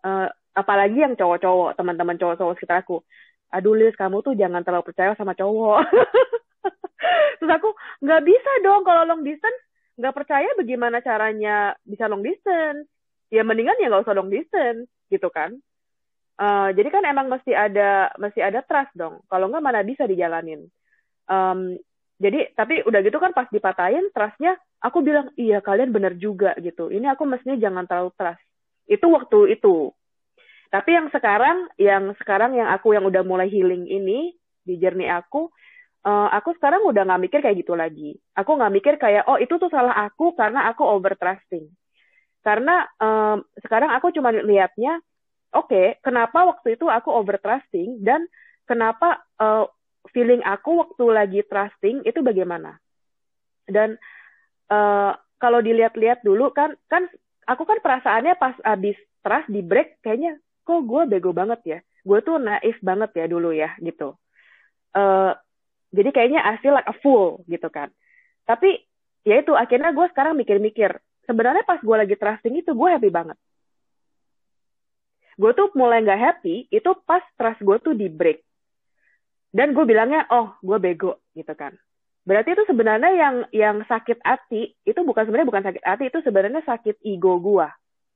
[0.08, 3.04] uh, apalagi yang cowok-cowok teman-teman cowok-cowok sekitar aku.
[3.52, 5.84] Aduh Liz kamu tuh jangan terlalu percaya sama cowok.
[7.40, 7.70] Terus aku
[8.04, 9.60] nggak bisa dong kalau long distance.
[10.00, 12.88] Nggak percaya bagaimana caranya bisa long distance?
[13.32, 15.56] Ya mendingan ya nggak usah long distance gitu kan.
[16.42, 19.20] Uh, jadi kan emang mesti ada mesti ada trust dong.
[19.28, 20.68] Kalau nggak mana bisa dijalanin.
[21.28, 21.76] Um,
[22.22, 26.90] jadi tapi udah gitu kan pas dipatahin trustnya aku bilang iya kalian bener juga gitu.
[26.90, 28.44] Ini aku mestinya jangan terlalu trust.
[28.90, 29.94] Itu waktu itu
[30.72, 34.32] tapi yang sekarang, yang sekarang yang aku yang udah mulai healing ini
[34.64, 35.52] di journey aku,
[36.08, 38.16] uh, aku sekarang udah nggak mikir kayak gitu lagi.
[38.40, 41.68] Aku nggak mikir kayak oh itu tuh salah aku karena aku over trusting.
[42.40, 45.04] Karena um, sekarang aku cuma lihatnya,
[45.52, 48.24] oke, okay, kenapa waktu itu aku over trusting dan
[48.64, 49.68] kenapa uh,
[50.16, 52.80] feeling aku waktu lagi trusting itu bagaimana?
[53.68, 54.00] Dan
[54.72, 57.12] uh, kalau dilihat-lihat dulu kan, kan
[57.44, 60.40] aku kan perasaannya pas abis trust di break kayaknya
[60.72, 61.80] kok gue bego banget ya?
[62.08, 64.16] Gue tuh naif banget ya dulu ya gitu.
[64.96, 65.36] Uh,
[65.92, 67.92] jadi kayaknya I feel like a fool gitu kan.
[68.48, 68.80] Tapi
[69.28, 70.96] ya itu akhirnya gue sekarang mikir-mikir
[71.28, 73.36] sebenarnya pas gue lagi trusting itu gue happy banget.
[75.36, 78.40] Gue tuh mulai nggak happy itu pas trust gue tuh di break.
[79.52, 81.76] Dan gue bilangnya oh gue bego gitu kan.
[82.24, 86.64] Berarti itu sebenarnya yang yang sakit hati itu bukan sebenarnya bukan sakit hati itu sebenarnya
[86.64, 87.68] sakit ego gue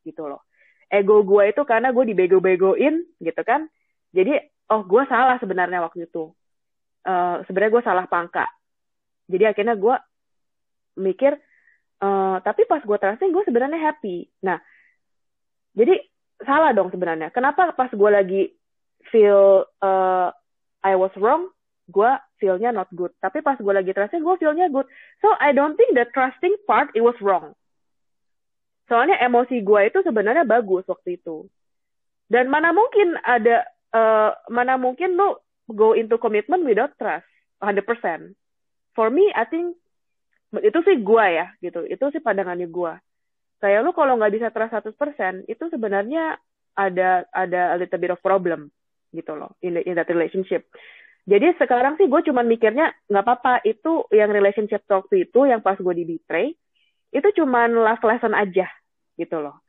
[0.08, 0.46] gitu loh
[0.90, 3.66] ego gue itu karena gue dibego-begoin gitu kan.
[4.14, 4.38] Jadi
[4.72, 6.32] oh gue salah sebenarnya waktu itu.
[7.06, 8.46] Uh, sebenarnya gue salah pangka.
[9.30, 9.96] Jadi akhirnya gue
[11.02, 11.38] mikir
[12.02, 14.30] uh, tapi pas gue trusting gue sebenarnya happy.
[14.46, 14.58] Nah
[15.76, 16.00] jadi
[16.42, 17.30] salah dong sebenarnya.
[17.34, 18.42] Kenapa pas gue lagi
[19.10, 20.30] feel uh,
[20.86, 21.50] I was wrong
[21.86, 23.14] gue feelnya not good.
[23.22, 24.90] Tapi pas gue lagi trusting gue feelnya good.
[25.22, 27.54] So I don't think the trusting part it was wrong
[28.86, 31.50] Soalnya emosi gue itu sebenarnya bagus waktu itu.
[32.30, 37.26] Dan mana mungkin ada, uh, mana mungkin lo go into commitment without trust,
[37.62, 38.34] 100%.
[38.94, 39.78] For me, I think,
[40.62, 41.86] itu sih gue ya, gitu.
[41.86, 42.94] Itu sih pandangannya gue.
[43.62, 46.38] Kayak lo kalau nggak bisa trust 100%, itu sebenarnya
[46.78, 48.70] ada ada a little bit of problem,
[49.16, 50.70] gitu loh, in, the, in that relationship.
[51.26, 55.78] Jadi sekarang sih gue cuma mikirnya, nggak apa-apa, itu yang relationship talk itu, yang pas
[55.78, 56.54] gue di betray,
[57.16, 58.68] itu cuman love lesson aja
[59.16, 59.64] gitu loh.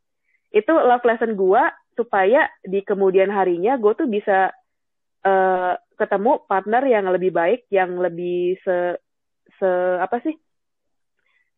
[0.50, 1.62] Itu love lesson gue
[1.94, 4.50] supaya di kemudian harinya gue tuh bisa
[5.22, 8.98] uh, ketemu partner yang lebih baik yang lebih se
[9.62, 9.70] se
[10.02, 10.34] apa sih?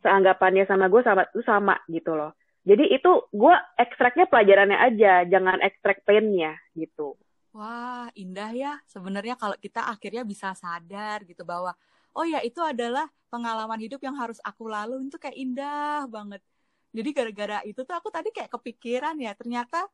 [0.04, 2.36] Seanggapannya sama gue sama tuh sama gitu loh.
[2.68, 7.16] Jadi itu gue ekstraknya pelajarannya aja jangan ekstrak painnya gitu.
[7.56, 8.72] Wah indah ya.
[8.84, 11.72] Sebenarnya kalau kita akhirnya bisa sadar gitu bahwa
[12.18, 15.06] oh ya itu adalah pengalaman hidup yang harus aku lalui.
[15.06, 16.42] Itu kayak indah banget.
[16.90, 19.86] Jadi gara-gara itu tuh aku tadi kayak kepikiran ya ternyata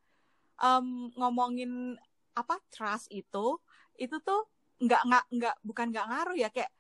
[0.63, 1.99] um, ngomongin
[2.35, 3.59] apa trust itu
[3.99, 4.47] itu tuh
[4.83, 6.71] nggak nggak nggak bukan nggak ngaruh ya kayak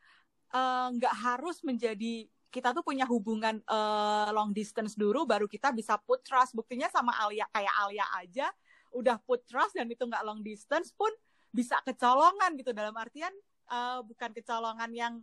[0.50, 5.74] eh, nggak uh, harus menjadi kita tuh punya hubungan uh, long distance dulu baru kita
[5.74, 6.54] bisa put trust.
[6.54, 8.46] Buktinya sama Alia kayak Alia aja
[8.94, 11.10] udah put trust dan itu nggak long distance pun
[11.50, 12.70] bisa kecolongan gitu.
[12.70, 13.34] Dalam artian
[13.66, 15.14] uh, bukan kecolongan yang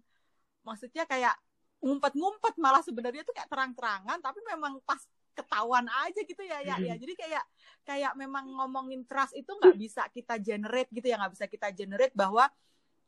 [0.62, 1.36] maksudnya kayak
[1.82, 5.02] ngumpet-ngumpet malah sebenarnya tuh kayak terang-terangan tapi memang pas
[5.34, 6.96] ketahuan aja gitu ya ya ya.
[7.00, 7.44] Jadi kayak
[7.88, 12.14] kayak memang ngomongin trust itu nggak bisa kita generate gitu ya nggak bisa kita generate
[12.14, 12.46] bahwa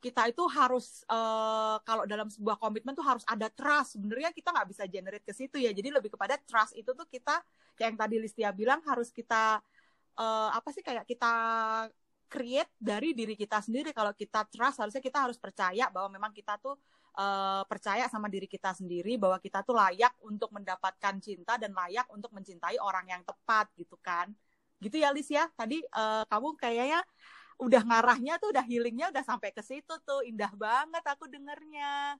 [0.02, 3.96] kita itu harus uh, kalau dalam sebuah komitmen tuh harus ada trust.
[3.96, 5.72] Sebenarnya kita nggak bisa generate ke situ ya.
[5.72, 7.40] Jadi lebih kepada trust itu tuh kita
[7.72, 9.64] kayak yang tadi Listia bilang harus kita
[10.20, 11.32] uh, apa sih kayak kita
[12.28, 13.96] create dari diri kita sendiri.
[13.96, 16.76] Kalau kita trust harusnya kita harus percaya bahwa memang kita tuh
[17.18, 22.06] uh, percaya sama diri kita sendiri bahwa kita tuh layak untuk mendapatkan cinta dan layak
[22.10, 24.30] untuk mencintai orang yang tepat gitu kan
[24.82, 27.00] gitu ya Lis ya tadi uh, kamu kayaknya
[27.62, 32.18] udah ngarahnya tuh udah healingnya udah sampai ke situ tuh indah banget aku dengernya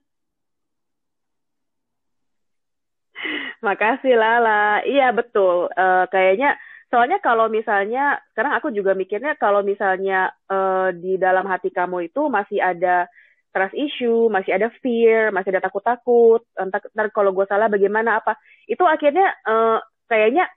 [3.63, 4.83] Makasih Lala.
[4.83, 5.71] Iya betul.
[5.73, 6.59] Uh, kayaknya
[6.91, 12.27] soalnya kalau misalnya sekarang aku juga mikirnya kalau misalnya uh, di dalam hati kamu itu
[12.29, 13.09] masih ada
[13.55, 18.35] trust issue, masih ada fear, masih ada takut-takut, entar, entar kalau gue salah bagaimana apa,
[18.67, 19.79] itu akhirnya uh,
[20.11, 20.51] kayaknya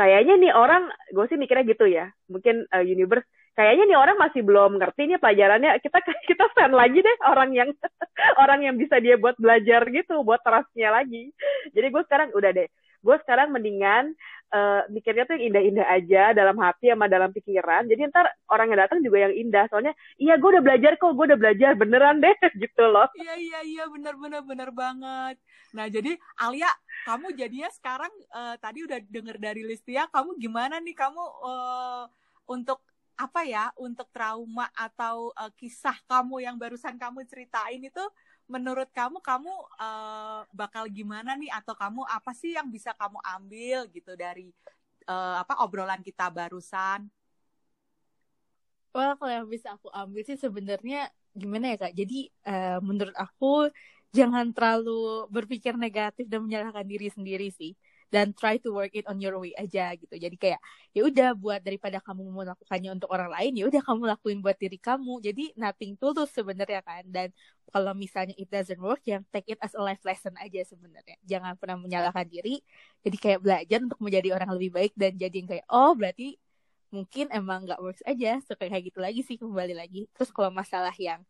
[0.00, 2.08] kayaknya nih orang gue sih mikirnya gitu ya.
[2.32, 5.76] Mungkin uh, universe kayaknya nih orang masih belum ngerti nih pelajarannya.
[5.84, 6.00] Kita
[6.32, 7.68] kita send lagi deh orang yang
[8.42, 11.28] orang yang bisa dia buat belajar gitu buat trustnya lagi.
[11.76, 12.68] Jadi gue sekarang udah deh.
[13.04, 14.16] Gue sekarang mendingan
[14.50, 17.86] uh, mikirnya tuh yang indah-indah aja dalam hati sama dalam pikiran.
[17.86, 19.64] Jadi ntar orang yang datang juga yang indah.
[19.70, 23.08] Soalnya iya gue udah belajar kok gue udah belajar beneran deh gitu loh.
[23.16, 25.36] Iya iya iya bener bener bener banget.
[25.74, 26.70] Nah jadi Alia
[27.06, 30.94] kamu jadinya sekarang uh, tadi udah denger dari Listia kamu gimana nih?
[30.94, 32.04] Kamu uh,
[32.50, 32.82] untuk
[33.16, 33.70] apa ya?
[33.78, 38.04] Untuk trauma atau uh, kisah kamu yang barusan kamu ceritain itu
[38.50, 43.86] menurut kamu kamu uh, bakal gimana nih atau kamu apa sih yang bisa kamu ambil
[43.94, 44.50] gitu dari
[45.06, 47.06] uh, apa obrolan kita barusan?
[48.90, 51.94] Well, kalau yang bisa aku ambil sih sebenarnya gimana ya kak?
[51.94, 53.70] Jadi uh, menurut aku
[54.10, 57.78] jangan terlalu berpikir negatif dan menyalahkan diri sendiri sih
[58.10, 60.10] dan try to work it on your way aja gitu.
[60.18, 64.38] Jadi kayak ya udah buat daripada kamu melakukannya untuk orang lain ya udah kamu lakuin
[64.42, 65.22] buat diri kamu.
[65.22, 67.06] Jadi nothing tulus sebenarnya kan.
[67.06, 67.30] Dan
[67.70, 71.16] kalau misalnya it doesn't work ya take it as a life lesson aja sebenarnya.
[71.22, 72.58] Jangan pernah menyalahkan diri.
[73.06, 76.34] Jadi kayak belajar untuk menjadi orang lebih baik dan jadi yang kayak oh berarti
[76.90, 78.42] mungkin emang nggak works aja.
[78.42, 80.10] So kayak gitu lagi sih kembali lagi.
[80.18, 81.22] Terus kalau masalah yang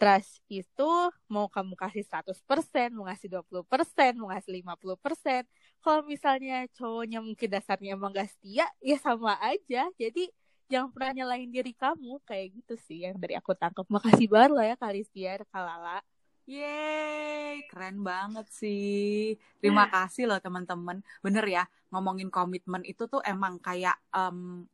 [0.00, 0.90] trust itu
[1.30, 5.46] mau kamu kasih 100%, mau ngasih 20%, mau ngasih 50%.
[5.82, 9.90] Kalau misalnya cowoknya mungkin dasarnya emang gak setia, ya sama aja.
[9.98, 10.30] Jadi
[10.70, 12.22] jangan pernah nyalahin diri kamu.
[12.22, 13.84] Kayak gitu sih yang dari aku tangkap.
[13.90, 15.98] Makasih banget loh ya Kalistia, Kalala.
[16.42, 19.38] Yeay, keren banget sih.
[19.62, 20.98] Terima kasih loh teman-teman.
[21.22, 21.62] Bener ya,
[21.94, 23.94] ngomongin komitmen itu tuh emang kayak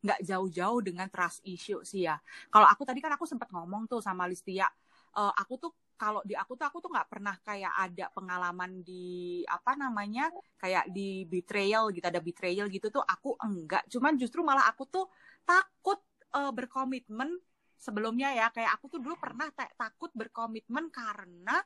[0.01, 2.17] nggak um, jauh-jauh dengan trust issue sih ya.
[2.49, 4.65] Kalau aku tadi kan aku sempat ngomong tuh sama Listia,
[5.13, 9.43] uh, aku tuh kalau di aku tuh aku tuh nggak pernah kayak ada pengalaman di
[9.51, 13.83] apa namanya kayak di betrayal gitu ada betrayal gitu tuh aku enggak.
[13.91, 15.11] Cuman justru malah aku tuh
[15.43, 15.99] takut
[16.39, 17.35] uh, berkomitmen
[17.75, 18.47] sebelumnya ya.
[18.55, 21.59] Kayak aku tuh dulu pernah takut berkomitmen karena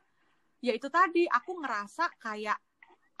[0.65, 2.57] ya itu tadi aku ngerasa kayak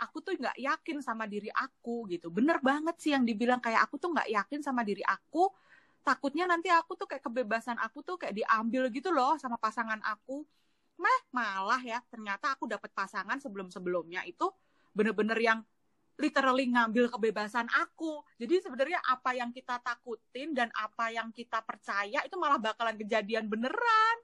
[0.01, 2.33] aku tuh nggak yakin sama diri aku gitu.
[2.33, 5.45] Bener banget sih yang dibilang kayak aku tuh nggak yakin sama diri aku.
[6.01, 10.41] Takutnya nanti aku tuh kayak kebebasan aku tuh kayak diambil gitu loh sama pasangan aku
[11.03, 14.47] meh malah ya ternyata aku dapat pasangan sebelum sebelumnya itu
[14.95, 15.59] bener-bener yang
[16.15, 22.23] literally ngambil kebebasan aku jadi sebenarnya apa yang kita takutin dan apa yang kita percaya
[22.23, 24.17] itu malah bakalan kejadian beneran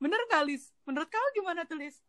[0.00, 0.72] bener gak Lis?
[0.88, 2.00] menurut kamu gimana tuh Lis?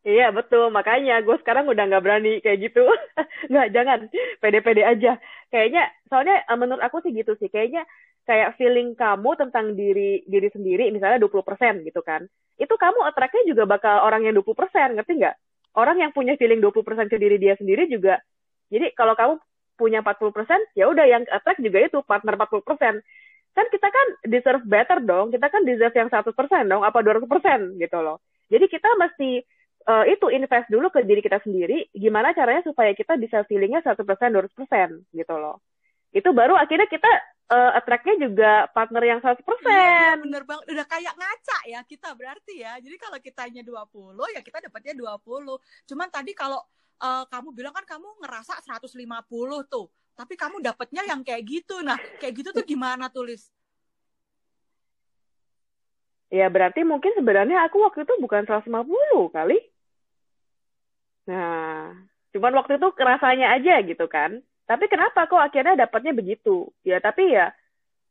[0.00, 2.80] Iya betul, makanya gue sekarang udah nggak berani kayak gitu.
[3.52, 3.98] nggak, jangan,
[4.40, 5.20] pede-pede aja.
[5.52, 7.84] Kayaknya, soalnya eh, menurut aku sih gitu sih, kayaknya
[8.30, 12.22] kayak feeling kamu tentang diri diri sendiri, misalnya 20% gitu kan.
[12.54, 15.36] Itu kamu attract-nya juga bakal orang yang 20%, ngerti nggak?
[15.74, 18.22] Orang yang punya feeling 20% ke diri dia sendiri juga.
[18.70, 19.34] Jadi kalau kamu
[19.74, 23.02] punya 40%, ya udah yang attract juga itu partner 40%.
[23.50, 26.30] Kan kita kan deserve better dong, kita kan deserve yang 100%
[26.70, 28.22] dong, apa 200% gitu loh.
[28.46, 29.42] Jadi kita mesti
[29.88, 34.04] uh, itu invest dulu ke diri kita sendiri gimana caranya supaya kita bisa feelingnya satu
[34.04, 35.62] persen dua persen gitu loh
[36.10, 37.08] itu baru akhirnya kita
[37.50, 39.66] uh, attract-nya juga partner yang satu persen.
[39.66, 40.64] Iya, iya, bener banget.
[40.70, 42.78] Udah kayak ngaca ya kita berarti ya.
[42.78, 45.90] Jadi kalau kitanya 20 ya kita dapatnya 20.
[45.90, 46.62] Cuman tadi kalau
[47.02, 48.94] uh, kamu bilang kan kamu ngerasa 150
[49.66, 49.90] tuh.
[50.14, 51.82] Tapi kamu dapatnya yang kayak gitu.
[51.82, 53.50] Nah, kayak gitu tuh gimana tulis?
[56.30, 59.58] Ya berarti mungkin sebenarnya aku waktu itu bukan 150 kali.
[61.26, 61.90] Nah,
[62.30, 64.38] cuman waktu itu kerasanya aja gitu kan.
[64.70, 66.70] Tapi kenapa kok akhirnya dapatnya begitu?
[66.86, 67.50] Ya tapi ya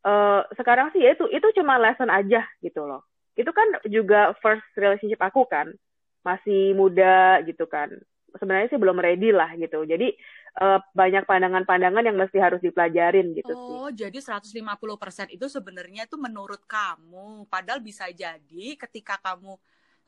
[0.04, 3.00] uh, sekarang sih ya itu itu cuma lesson aja gitu loh.
[3.32, 5.72] Itu kan juga first relationship aku kan.
[6.20, 7.88] Masih muda gitu kan.
[8.36, 9.88] Sebenarnya sih belum ready lah gitu.
[9.88, 10.12] Jadi
[10.60, 13.76] uh, banyak pandangan-pandangan yang mesti harus dipelajarin gitu oh, sih.
[13.80, 17.48] Oh, jadi 150% itu sebenarnya itu menurut kamu.
[17.48, 19.56] Padahal bisa jadi ketika kamu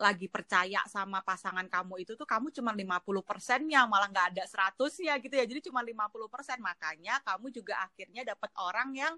[0.02, 4.98] lagi percaya sama pasangan kamu itu tuh kamu cuma 50 persennya malah nggak ada 100
[4.98, 9.14] ya gitu ya jadi cuma 50 persen makanya kamu juga akhirnya dapat orang yang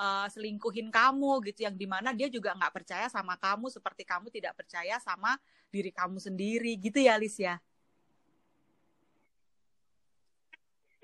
[0.00, 4.32] uh, selingkuhin kamu gitu yang di mana dia juga nggak percaya sama kamu seperti kamu
[4.32, 5.36] tidak percaya sama
[5.68, 7.60] diri kamu sendiri gitu ya Lis ya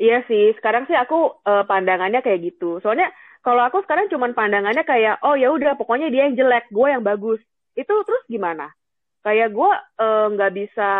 [0.00, 2.80] Iya sih, sekarang sih aku uh, pandangannya kayak gitu.
[2.80, 3.12] Soalnya
[3.44, 7.04] kalau aku sekarang cuma pandangannya kayak, oh ya udah pokoknya dia yang jelek, gue yang
[7.04, 7.36] bagus.
[7.76, 8.72] Itu terus gimana?
[9.20, 10.90] Kayak gue eh, nggak uh, bisa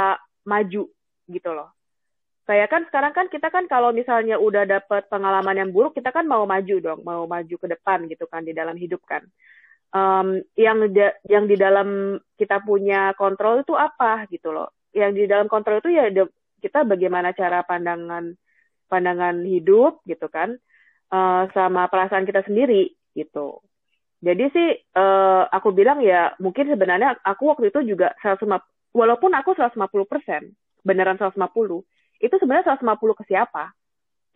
[0.45, 0.83] maju
[1.29, 1.71] gitu loh.
[2.49, 6.27] Kayak kan sekarang kan kita kan kalau misalnya udah dapet pengalaman yang buruk kita kan
[6.27, 9.23] mau maju dong mau maju ke depan gitu kan di dalam hidup kan.
[9.91, 14.75] Um, yang da yang di dalam kita punya kontrol itu apa gitu loh.
[14.91, 16.11] Yang di dalam kontrol itu ya
[16.61, 18.35] kita bagaimana cara pandangan
[18.91, 20.59] pandangan hidup gitu kan
[21.15, 23.63] uh, sama perasaan kita sendiri gitu
[24.21, 24.69] jadi sih
[25.01, 28.61] uh, aku bilang ya mungkin sebenarnya aku waktu itu juga 150
[28.93, 30.53] walaupun aku 150 persen
[30.85, 31.41] beneran 150
[32.21, 33.73] itu sebenarnya 150 ke siapa?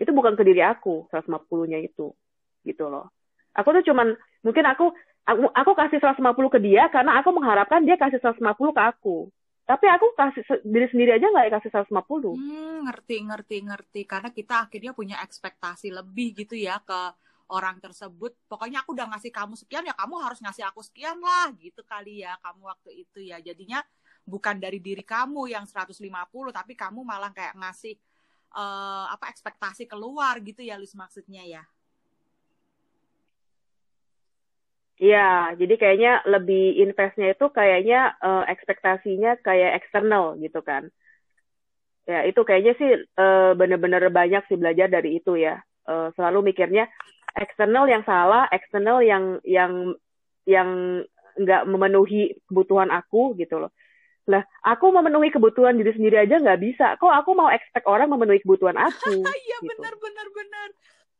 [0.00, 2.16] Itu bukan ke diri aku 150-nya itu
[2.64, 3.12] gitu loh.
[3.54, 4.90] Aku tuh cuman mungkin aku
[5.28, 8.40] aku, aku kasih 150 ke dia karena aku mengharapkan dia kasih 150
[8.72, 9.28] ke aku.
[9.64, 14.00] Tapi aku kasih diri sendiri aja nggak kasih 150 hmm, ngerti ngerti ngerti.
[14.08, 17.12] Karena kita akhirnya punya ekspektasi lebih gitu ya ke
[17.54, 21.54] orang tersebut pokoknya aku udah ngasih kamu sekian ya kamu harus ngasih aku sekian lah
[21.62, 23.78] gitu kali ya kamu waktu itu ya jadinya
[24.26, 26.02] bukan dari diri kamu yang 150
[26.50, 27.94] tapi kamu malah kayak ngasih
[28.58, 31.62] uh, apa ekspektasi keluar gitu ya Lis maksudnya ya
[34.94, 40.86] Iya, jadi kayaknya lebih investnya itu kayaknya uh, ekspektasinya kayak eksternal gitu kan.
[42.06, 45.58] Ya itu kayaknya sih uh, bener-bener banyak sih belajar dari itu ya.
[45.84, 46.86] Uh, selalu mikirnya
[47.34, 49.94] eksternal yang salah, eksternal yang yang
[50.46, 51.02] yang
[51.34, 53.74] nggak memenuhi kebutuhan aku gitu loh.
[54.24, 56.86] Lah, aku memenuhi kebutuhan diri sendiri aja nggak bisa.
[56.96, 59.10] Kok aku mau expect orang memenuhi kebutuhan aku?
[59.44, 59.70] Iya gitu.
[59.76, 60.68] benar benar benar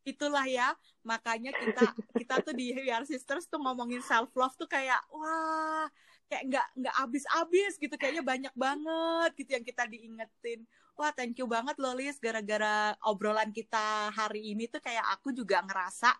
[0.05, 0.69] itulah ya
[1.01, 1.81] makanya kita
[2.21, 5.89] kita tuh di We Are Sisters tuh ngomongin self love tuh kayak wah
[6.29, 10.61] kayak nggak nggak abis-abis gitu kayaknya banyak banget gitu yang kita diingetin
[10.95, 15.61] wah thank you banget loh Liz gara-gara obrolan kita hari ini tuh kayak aku juga
[15.63, 16.11] ngerasa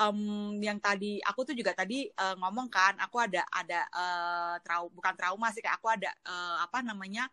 [0.00, 4.88] um, yang tadi aku tuh juga tadi uh, ngomong kan aku ada ada uh, trau
[4.92, 7.28] bukan trauma sih kayak aku ada uh, apa namanya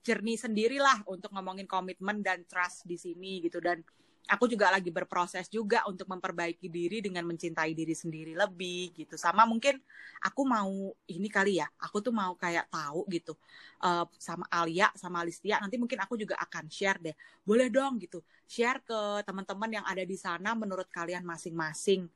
[0.00, 3.60] jernih sendirilah untuk ngomongin komitmen dan trust di sini gitu.
[3.60, 3.84] Dan
[4.30, 9.18] aku juga lagi berproses juga untuk memperbaiki diri dengan mencintai diri sendiri lebih gitu.
[9.18, 9.82] Sama mungkin
[10.22, 13.34] aku mau ini kali ya aku tuh mau kayak tahu gitu
[13.82, 17.16] uh, sama Alia sama Alistia nanti mungkin aku juga akan share deh.
[17.42, 22.06] Boleh dong gitu share ke teman-teman yang ada di sana menurut kalian masing-masing.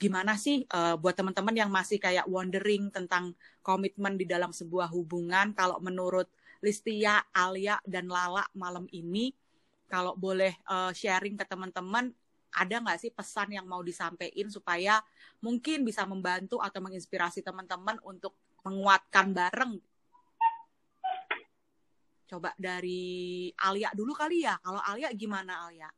[0.00, 5.52] Gimana sih uh, buat teman-teman yang masih kayak wondering tentang komitmen di dalam sebuah hubungan
[5.52, 9.32] kalau menurut Listia, Alia dan Lala malam ini
[9.90, 12.14] kalau boleh uh, sharing ke teman-teman
[12.54, 15.02] ada nggak sih pesan yang mau disampaikan supaya
[15.42, 19.78] mungkin bisa membantu atau menginspirasi teman-teman untuk menguatkan bareng?
[22.30, 24.54] Coba dari Alia dulu kali ya.
[24.62, 25.90] Kalau Alia gimana Alia?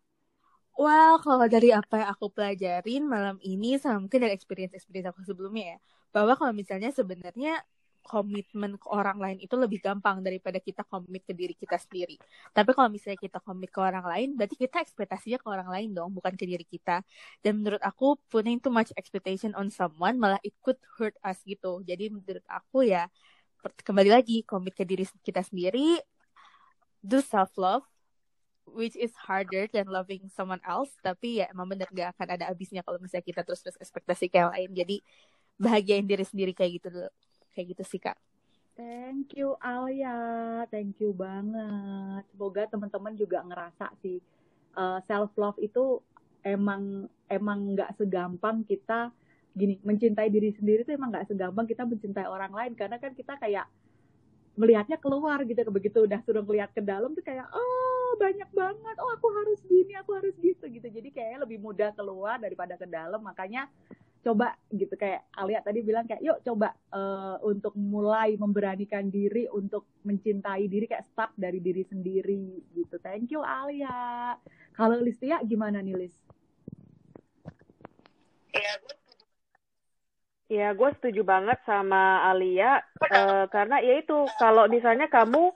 [0.72, 5.76] Well, kalau dari apa yang aku pelajarin malam ini sama mungkin dari experience-experience aku sebelumnya
[5.76, 5.78] ya,
[6.16, 7.60] bahwa kalau misalnya sebenarnya
[8.02, 12.18] komitmen ke orang lain itu lebih gampang daripada kita komit ke diri kita sendiri.
[12.50, 16.10] Tapi kalau misalnya kita komit ke orang lain, berarti kita ekspektasinya ke orang lain dong,
[16.12, 17.00] bukan ke diri kita.
[17.40, 21.80] Dan menurut aku, putting too much expectation on someone malah it could hurt us gitu.
[21.86, 23.06] Jadi menurut aku ya,
[23.62, 26.02] kembali lagi, komit ke diri kita sendiri,
[27.00, 27.86] do self-love,
[28.66, 30.90] which is harder than loving someone else.
[31.00, 34.50] Tapi ya emang bener gak akan ada habisnya kalau misalnya kita terus-terus ekspektasi ke yang
[34.50, 34.70] lain.
[34.74, 34.96] Jadi
[35.62, 37.10] bahagiain diri sendiri kayak gitu dulu
[37.52, 38.18] kayak gitu sih kak.
[38.72, 42.24] Thank you Alia, thank you banget.
[42.32, 44.16] Semoga teman-teman juga ngerasa sih
[44.76, 46.00] uh, eh, self love itu
[46.40, 49.12] emang emang nggak segampang kita
[49.52, 52.72] gini mencintai diri sendiri tuh emang nggak segampang kita mencintai orang lain.
[52.72, 53.68] Karena kan kita kayak
[54.56, 58.96] melihatnya keluar gitu begitu udah suruh melihat ke dalam tuh kayak oh banyak banget.
[59.04, 60.88] Oh aku harus gini aku harus gitu gitu.
[60.88, 63.20] Jadi kayaknya lebih mudah keluar daripada ke dalam.
[63.20, 63.68] Makanya
[64.22, 69.90] coba gitu kayak Alia tadi bilang kayak yuk coba uh, untuk mulai memberanikan diri untuk
[70.06, 73.02] mencintai diri kayak start dari diri sendiri gitu.
[73.02, 74.38] Thank you Alia.
[74.78, 76.14] Kalau Listia gimana nih Lis?
[80.52, 85.48] Ya, gue setuju banget sama Alia uh, karena ya itu kalau misalnya kamu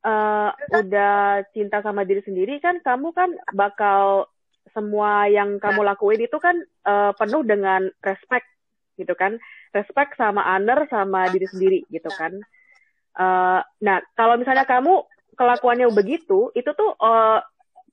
[0.00, 4.32] uh, udah cinta sama diri sendiri kan kamu kan bakal
[4.72, 6.56] semua yang kamu lakuin itu kan
[6.86, 8.46] uh, penuh dengan respect
[8.96, 9.36] gitu kan.
[9.70, 12.34] Respect sama honor sama diri sendiri gitu kan.
[13.14, 15.02] Uh, nah kalau misalnya kamu
[15.34, 17.42] kelakuannya begitu itu tuh uh,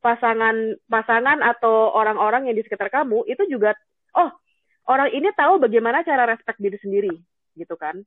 [0.01, 3.73] pasangan pasangan atau orang-orang yang di sekitar kamu itu juga
[4.13, 4.29] oh
[4.87, 7.13] orang ini tahu bagaimana cara respect diri sendiri
[7.57, 7.97] gitu kan.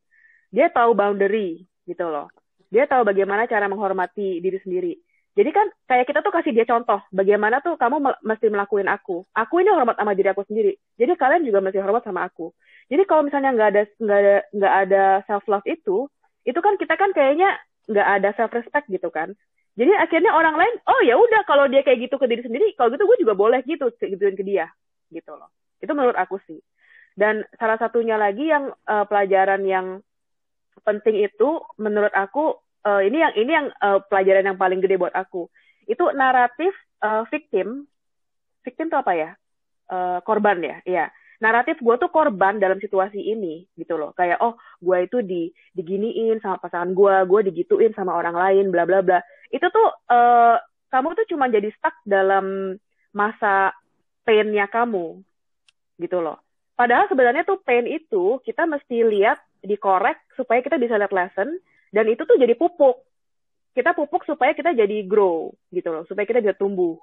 [0.51, 2.31] Dia tahu boundary gitu loh.
[2.71, 4.95] Dia tahu bagaimana cara menghormati diri sendiri
[5.39, 9.23] jadi kan kayak kita tuh kasih dia contoh bagaimana tuh kamu mesti melakuin aku.
[9.31, 10.75] Aku ini hormat sama diri aku sendiri.
[10.99, 12.51] Jadi kalian juga mesti hormat sama aku.
[12.91, 16.11] Jadi kalau misalnya nggak ada nggak ada nggak ada self love itu,
[16.43, 17.55] itu kan kita kan kayaknya
[17.87, 19.31] nggak ada self respect gitu kan.
[19.79, 22.91] Jadi akhirnya orang lain, oh ya udah kalau dia kayak gitu ke diri sendiri, kalau
[22.91, 24.67] gitu gue juga boleh gitu gituin ke dia
[25.15, 25.47] gitu loh.
[25.79, 26.59] Itu menurut aku sih.
[27.15, 30.03] Dan salah satunya lagi yang uh, pelajaran yang
[30.83, 35.13] penting itu menurut aku uh, ini yang ini yang uh, pelajaran yang paling gede buat
[35.13, 35.49] aku.
[35.89, 36.73] Itu naratif
[37.03, 37.89] uh, victim.
[38.65, 39.31] Victim itu apa ya?
[39.91, 41.07] Uh, korban ya, iya.
[41.41, 44.13] Naratif gue tuh korban dalam situasi ini gitu loh.
[44.13, 48.85] Kayak oh gue itu di diginiin sama pasangan gue, gue digituin sama orang lain, bla
[48.85, 49.25] bla bla.
[49.49, 50.61] Itu tuh uh,
[50.93, 52.77] kamu tuh cuma jadi stuck dalam
[53.17, 53.73] masa
[54.29, 55.25] painnya kamu
[55.97, 56.39] gitu loh.
[56.77, 61.61] Padahal sebenarnya tuh pain itu kita mesti lihat dikorek supaya kita bisa lihat lesson
[61.91, 63.03] dan itu tuh jadi pupuk.
[63.71, 66.03] Kita pupuk supaya kita jadi grow gitu loh.
[66.07, 66.99] Supaya kita bisa tumbuh.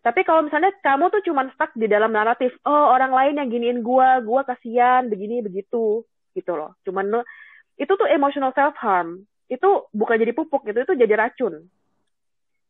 [0.00, 3.78] Tapi kalau misalnya kamu tuh cuma stuck di dalam naratif oh orang lain yang giniin
[3.84, 6.72] gua gua kasihan begini begitu gitu loh.
[6.88, 7.20] Cuman
[7.76, 11.68] itu tuh emotional self harm itu bukan jadi pupuk itu itu jadi racun.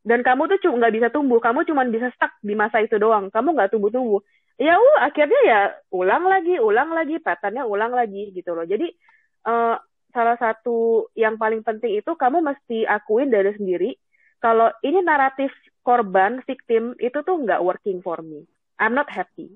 [0.01, 1.39] Dan kamu tuh cuma nggak bisa tumbuh.
[1.39, 3.31] Kamu cuma bisa stuck di masa itu doang.
[3.31, 4.23] Kamu nggak tumbuh tumbuh
[4.61, 8.68] ya uh akhirnya ya ulang lagi ulang lagi patternnya ulang lagi gitu loh.
[8.68, 8.93] Jadi
[9.49, 13.90] uh, salah satu yang paling penting itu kamu mesti akuin dari sendiri
[14.40, 15.52] kalau ini naratif
[15.84, 18.48] korban victim itu tuh nggak working for me.
[18.80, 19.52] I'm not happy.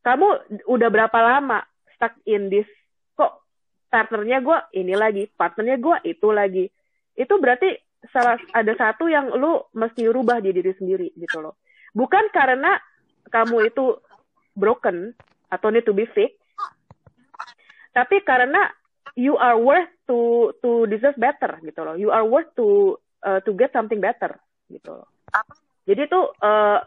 [0.00, 0.26] Kamu
[0.64, 1.60] udah berapa lama
[1.92, 2.68] stuck in this
[3.12, 3.44] kok
[3.92, 6.64] partnernya gue ini lagi, partnernya gue itu lagi.
[7.12, 7.76] Itu berarti
[8.12, 11.60] salah ada satu yang lu mesti rubah di diri sendiri gitu loh.
[11.92, 12.80] Bukan karena
[13.28, 13.98] kamu itu
[14.56, 15.12] broken
[15.52, 16.38] atau need to be fixed,
[17.92, 18.72] tapi karena
[19.16, 21.96] you are worth to to deserve better gitu loh.
[21.96, 24.36] You are worth to uh, to get something better
[24.68, 25.08] gitu loh.
[25.88, 26.78] Jadi tuh uh,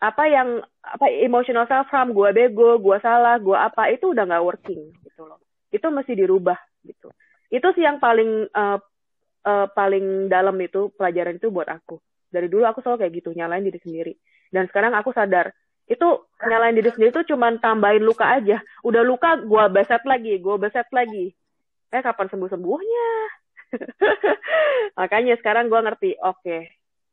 [0.00, 4.44] apa yang apa emotional self harm gue bego, gue salah, gue apa itu udah nggak
[4.44, 5.38] working gitu loh.
[5.68, 6.58] Itu mesti dirubah
[6.88, 7.12] gitu.
[7.52, 8.80] Itu sih yang paling uh,
[9.44, 12.00] uh, paling dalam itu pelajaran itu buat aku.
[12.32, 14.14] Dari dulu aku selalu kayak gitu nyalain diri sendiri.
[14.50, 15.52] Dan sekarang aku sadar
[15.84, 16.08] itu
[16.40, 18.58] nyalain diri sendiri itu cuma tambahin luka aja.
[18.80, 21.36] Udah luka, gue beset lagi, gue beset lagi
[21.94, 23.10] eh kapan sembuh sembuhnya
[24.98, 26.40] makanya sekarang gue ngerti oke.
[26.42, 26.62] Okay,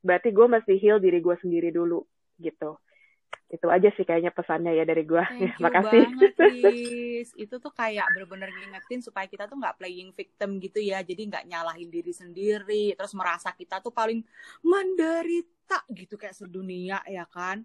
[0.02, 2.02] berarti gue mesti heal diri gue sendiri dulu
[2.42, 2.78] gitu.
[3.52, 6.04] Itu aja sih kayaknya pesannya ya dari gue Thank makasih.
[6.08, 6.34] banget,
[7.44, 11.04] itu tuh kayak bener-bener ngingetin supaya kita tuh nggak playing victim gitu ya.
[11.04, 12.96] Jadi nggak nyalahin diri sendiri.
[12.96, 14.24] Terus merasa kita tuh paling
[14.64, 17.64] menderita gitu kayak sedunia ya kan?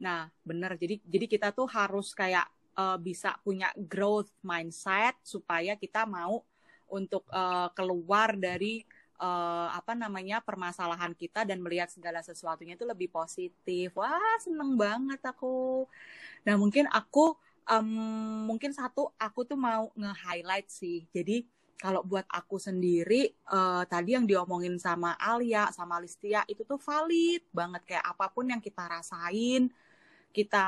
[0.00, 0.74] Nah bener.
[0.80, 2.46] Jadi jadi kita tuh harus kayak
[2.78, 6.46] uh, bisa punya growth mindset supaya kita mau
[6.88, 8.86] untuk uh, keluar dari
[9.20, 13.92] uh, apa namanya permasalahan kita dan melihat segala sesuatunya itu lebih positif.
[13.98, 15.84] Wah, seneng banget aku.
[16.46, 17.36] Nah, mungkin aku
[17.68, 21.04] um, mungkin satu aku tuh mau nge-highlight sih.
[21.12, 21.44] Jadi
[21.78, 27.46] kalau buat aku sendiri uh, tadi yang diomongin sama Alia sama Listia itu tuh valid
[27.54, 29.70] banget kayak apa pun yang kita rasain
[30.32, 30.66] kita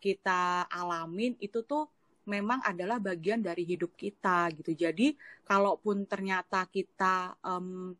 [0.00, 1.88] kita alamin itu tuh
[2.26, 4.74] memang adalah bagian dari hidup kita gitu.
[4.74, 7.94] Jadi kalaupun ternyata kita um,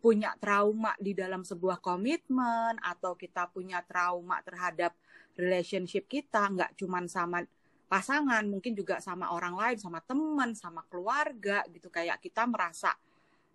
[0.00, 4.96] punya trauma di dalam sebuah komitmen atau kita punya trauma terhadap
[5.36, 7.44] relationship kita, nggak cuma sama
[7.86, 11.92] pasangan, mungkin juga sama orang lain, sama teman, sama keluarga gitu.
[11.92, 12.96] Kayak kita merasa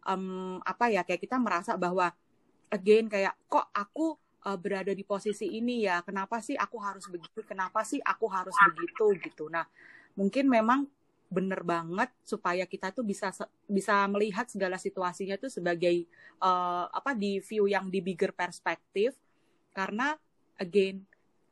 [0.05, 1.01] um, apa ya?
[1.03, 2.13] Kayak kita merasa bahwa
[2.69, 4.15] again kayak kok aku
[4.45, 8.53] uh, berada di posisi ini ya kenapa sih aku harus begitu kenapa sih aku harus
[8.71, 9.45] begitu gitu.
[9.49, 9.65] Nah
[10.13, 10.85] mungkin memang
[11.25, 13.33] bener banget supaya kita tuh bisa
[13.65, 16.05] bisa melihat segala situasinya tuh sebagai
[16.39, 19.17] uh, apa di view yang di bigger perspektif.
[19.73, 20.13] Karena
[20.61, 21.03] again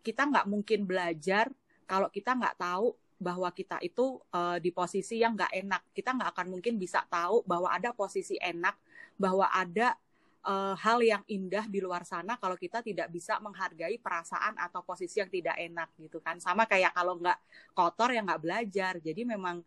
[0.05, 1.49] kita nggak mungkin belajar
[1.89, 5.81] kalau kita nggak tahu bahwa kita itu uh, di posisi yang nggak enak.
[5.95, 8.75] Kita nggak akan mungkin bisa tahu bahwa ada posisi enak
[9.17, 9.95] bahwa ada
[10.43, 15.23] uh, hal yang indah di luar sana kalau kita tidak bisa menghargai perasaan atau posisi
[15.23, 17.39] yang tidak enak gitu kan sama kayak kalau nggak
[17.71, 19.63] kotor ya nggak belajar jadi memang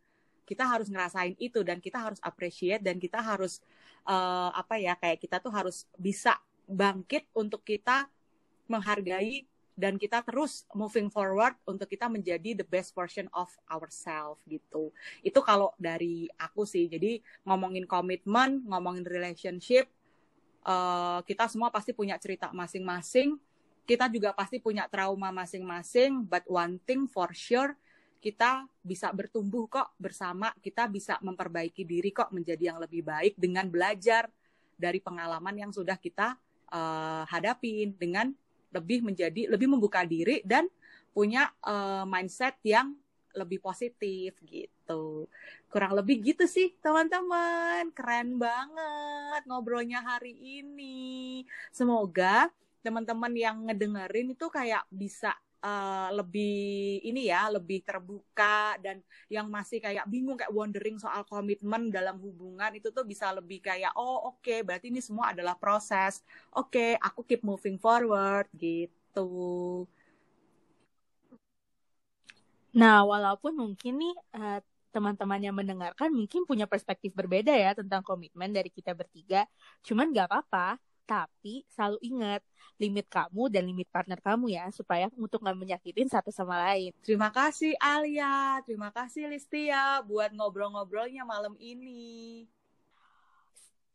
[0.46, 3.58] kita harus ngerasain itu dan kita harus appreciate dan kita harus
[4.06, 6.38] uh, apa ya kayak kita tuh harus bisa
[6.70, 8.06] bangkit untuk kita
[8.70, 9.42] menghargai
[9.76, 14.88] dan kita terus moving forward untuk kita menjadi the best version of ourselves gitu.
[15.20, 16.88] Itu kalau dari aku sih.
[16.88, 19.92] Jadi ngomongin komitmen, ngomongin relationship,
[20.66, 23.38] uh, kita semua pasti punya cerita masing-masing.
[23.86, 27.78] Kita juga pasti punya trauma masing-masing, but one thing for sure,
[28.18, 33.70] kita bisa bertumbuh kok bersama, kita bisa memperbaiki diri kok menjadi yang lebih baik dengan
[33.70, 34.26] belajar
[34.74, 36.34] dari pengalaman yang sudah kita
[36.74, 38.34] uh, hadapin dengan
[38.74, 40.66] lebih menjadi lebih membuka diri dan
[41.14, 42.92] punya uh, mindset yang
[43.36, 45.28] lebih positif gitu.
[45.68, 47.92] Kurang lebih gitu sih teman-teman.
[47.92, 50.34] Keren banget ngobrolnya hari
[50.64, 51.44] ini.
[51.70, 52.48] Semoga
[52.80, 59.82] teman-teman yang ngedengerin itu kayak bisa uh, lebih ini ya, lebih terbuka dan yang masih
[59.82, 64.42] kayak bingung kayak wondering soal komitmen dalam hubungan itu tuh bisa lebih kayak oh oke
[64.42, 66.22] okay, berarti ini semua adalah proses.
[66.54, 69.84] Oke, okay, aku keep moving forward gitu.
[72.76, 74.60] Nah, walaupun mungkin nih uh,
[74.92, 79.48] teman-teman yang mendengarkan mungkin punya perspektif berbeda ya tentang komitmen dari kita bertiga.
[79.84, 82.42] Cuman gak apa-apa, tapi selalu ingat
[82.76, 86.92] limit kamu dan limit partner kamu ya supaya untuk nggak menyakitin satu sama lain.
[87.00, 92.44] Terima kasih Alia, terima kasih Listia buat ngobrol-ngobrolnya malam ini.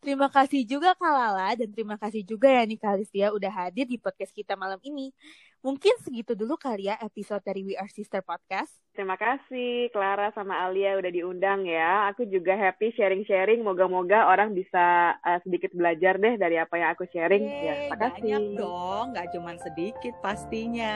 [0.02, 3.86] Terima kasih juga Kak Lala dan terima kasih juga ya nih Kak Listia udah hadir
[3.86, 5.14] di podcast kita malam ini.
[5.62, 8.74] Mungkin segitu dulu kali ya episode dari We Are Sister Podcast.
[8.98, 12.10] Terima kasih Clara sama Alia udah diundang ya.
[12.10, 13.62] Aku juga happy sharing-sharing.
[13.62, 17.46] Moga-moga orang bisa uh, sedikit belajar deh dari apa yang aku sharing.
[17.46, 18.22] Yeay, ya, terima kasih.
[18.26, 20.96] Banyak dong, nggak cuma sedikit pastinya.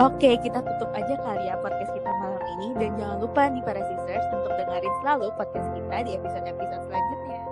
[0.00, 2.68] Oke, kita tutup aja kali ya podcast kita malam ini.
[2.80, 7.47] Dan jangan lupa nih para sisters untuk dengerin selalu podcast kita di episode-episode selanjutnya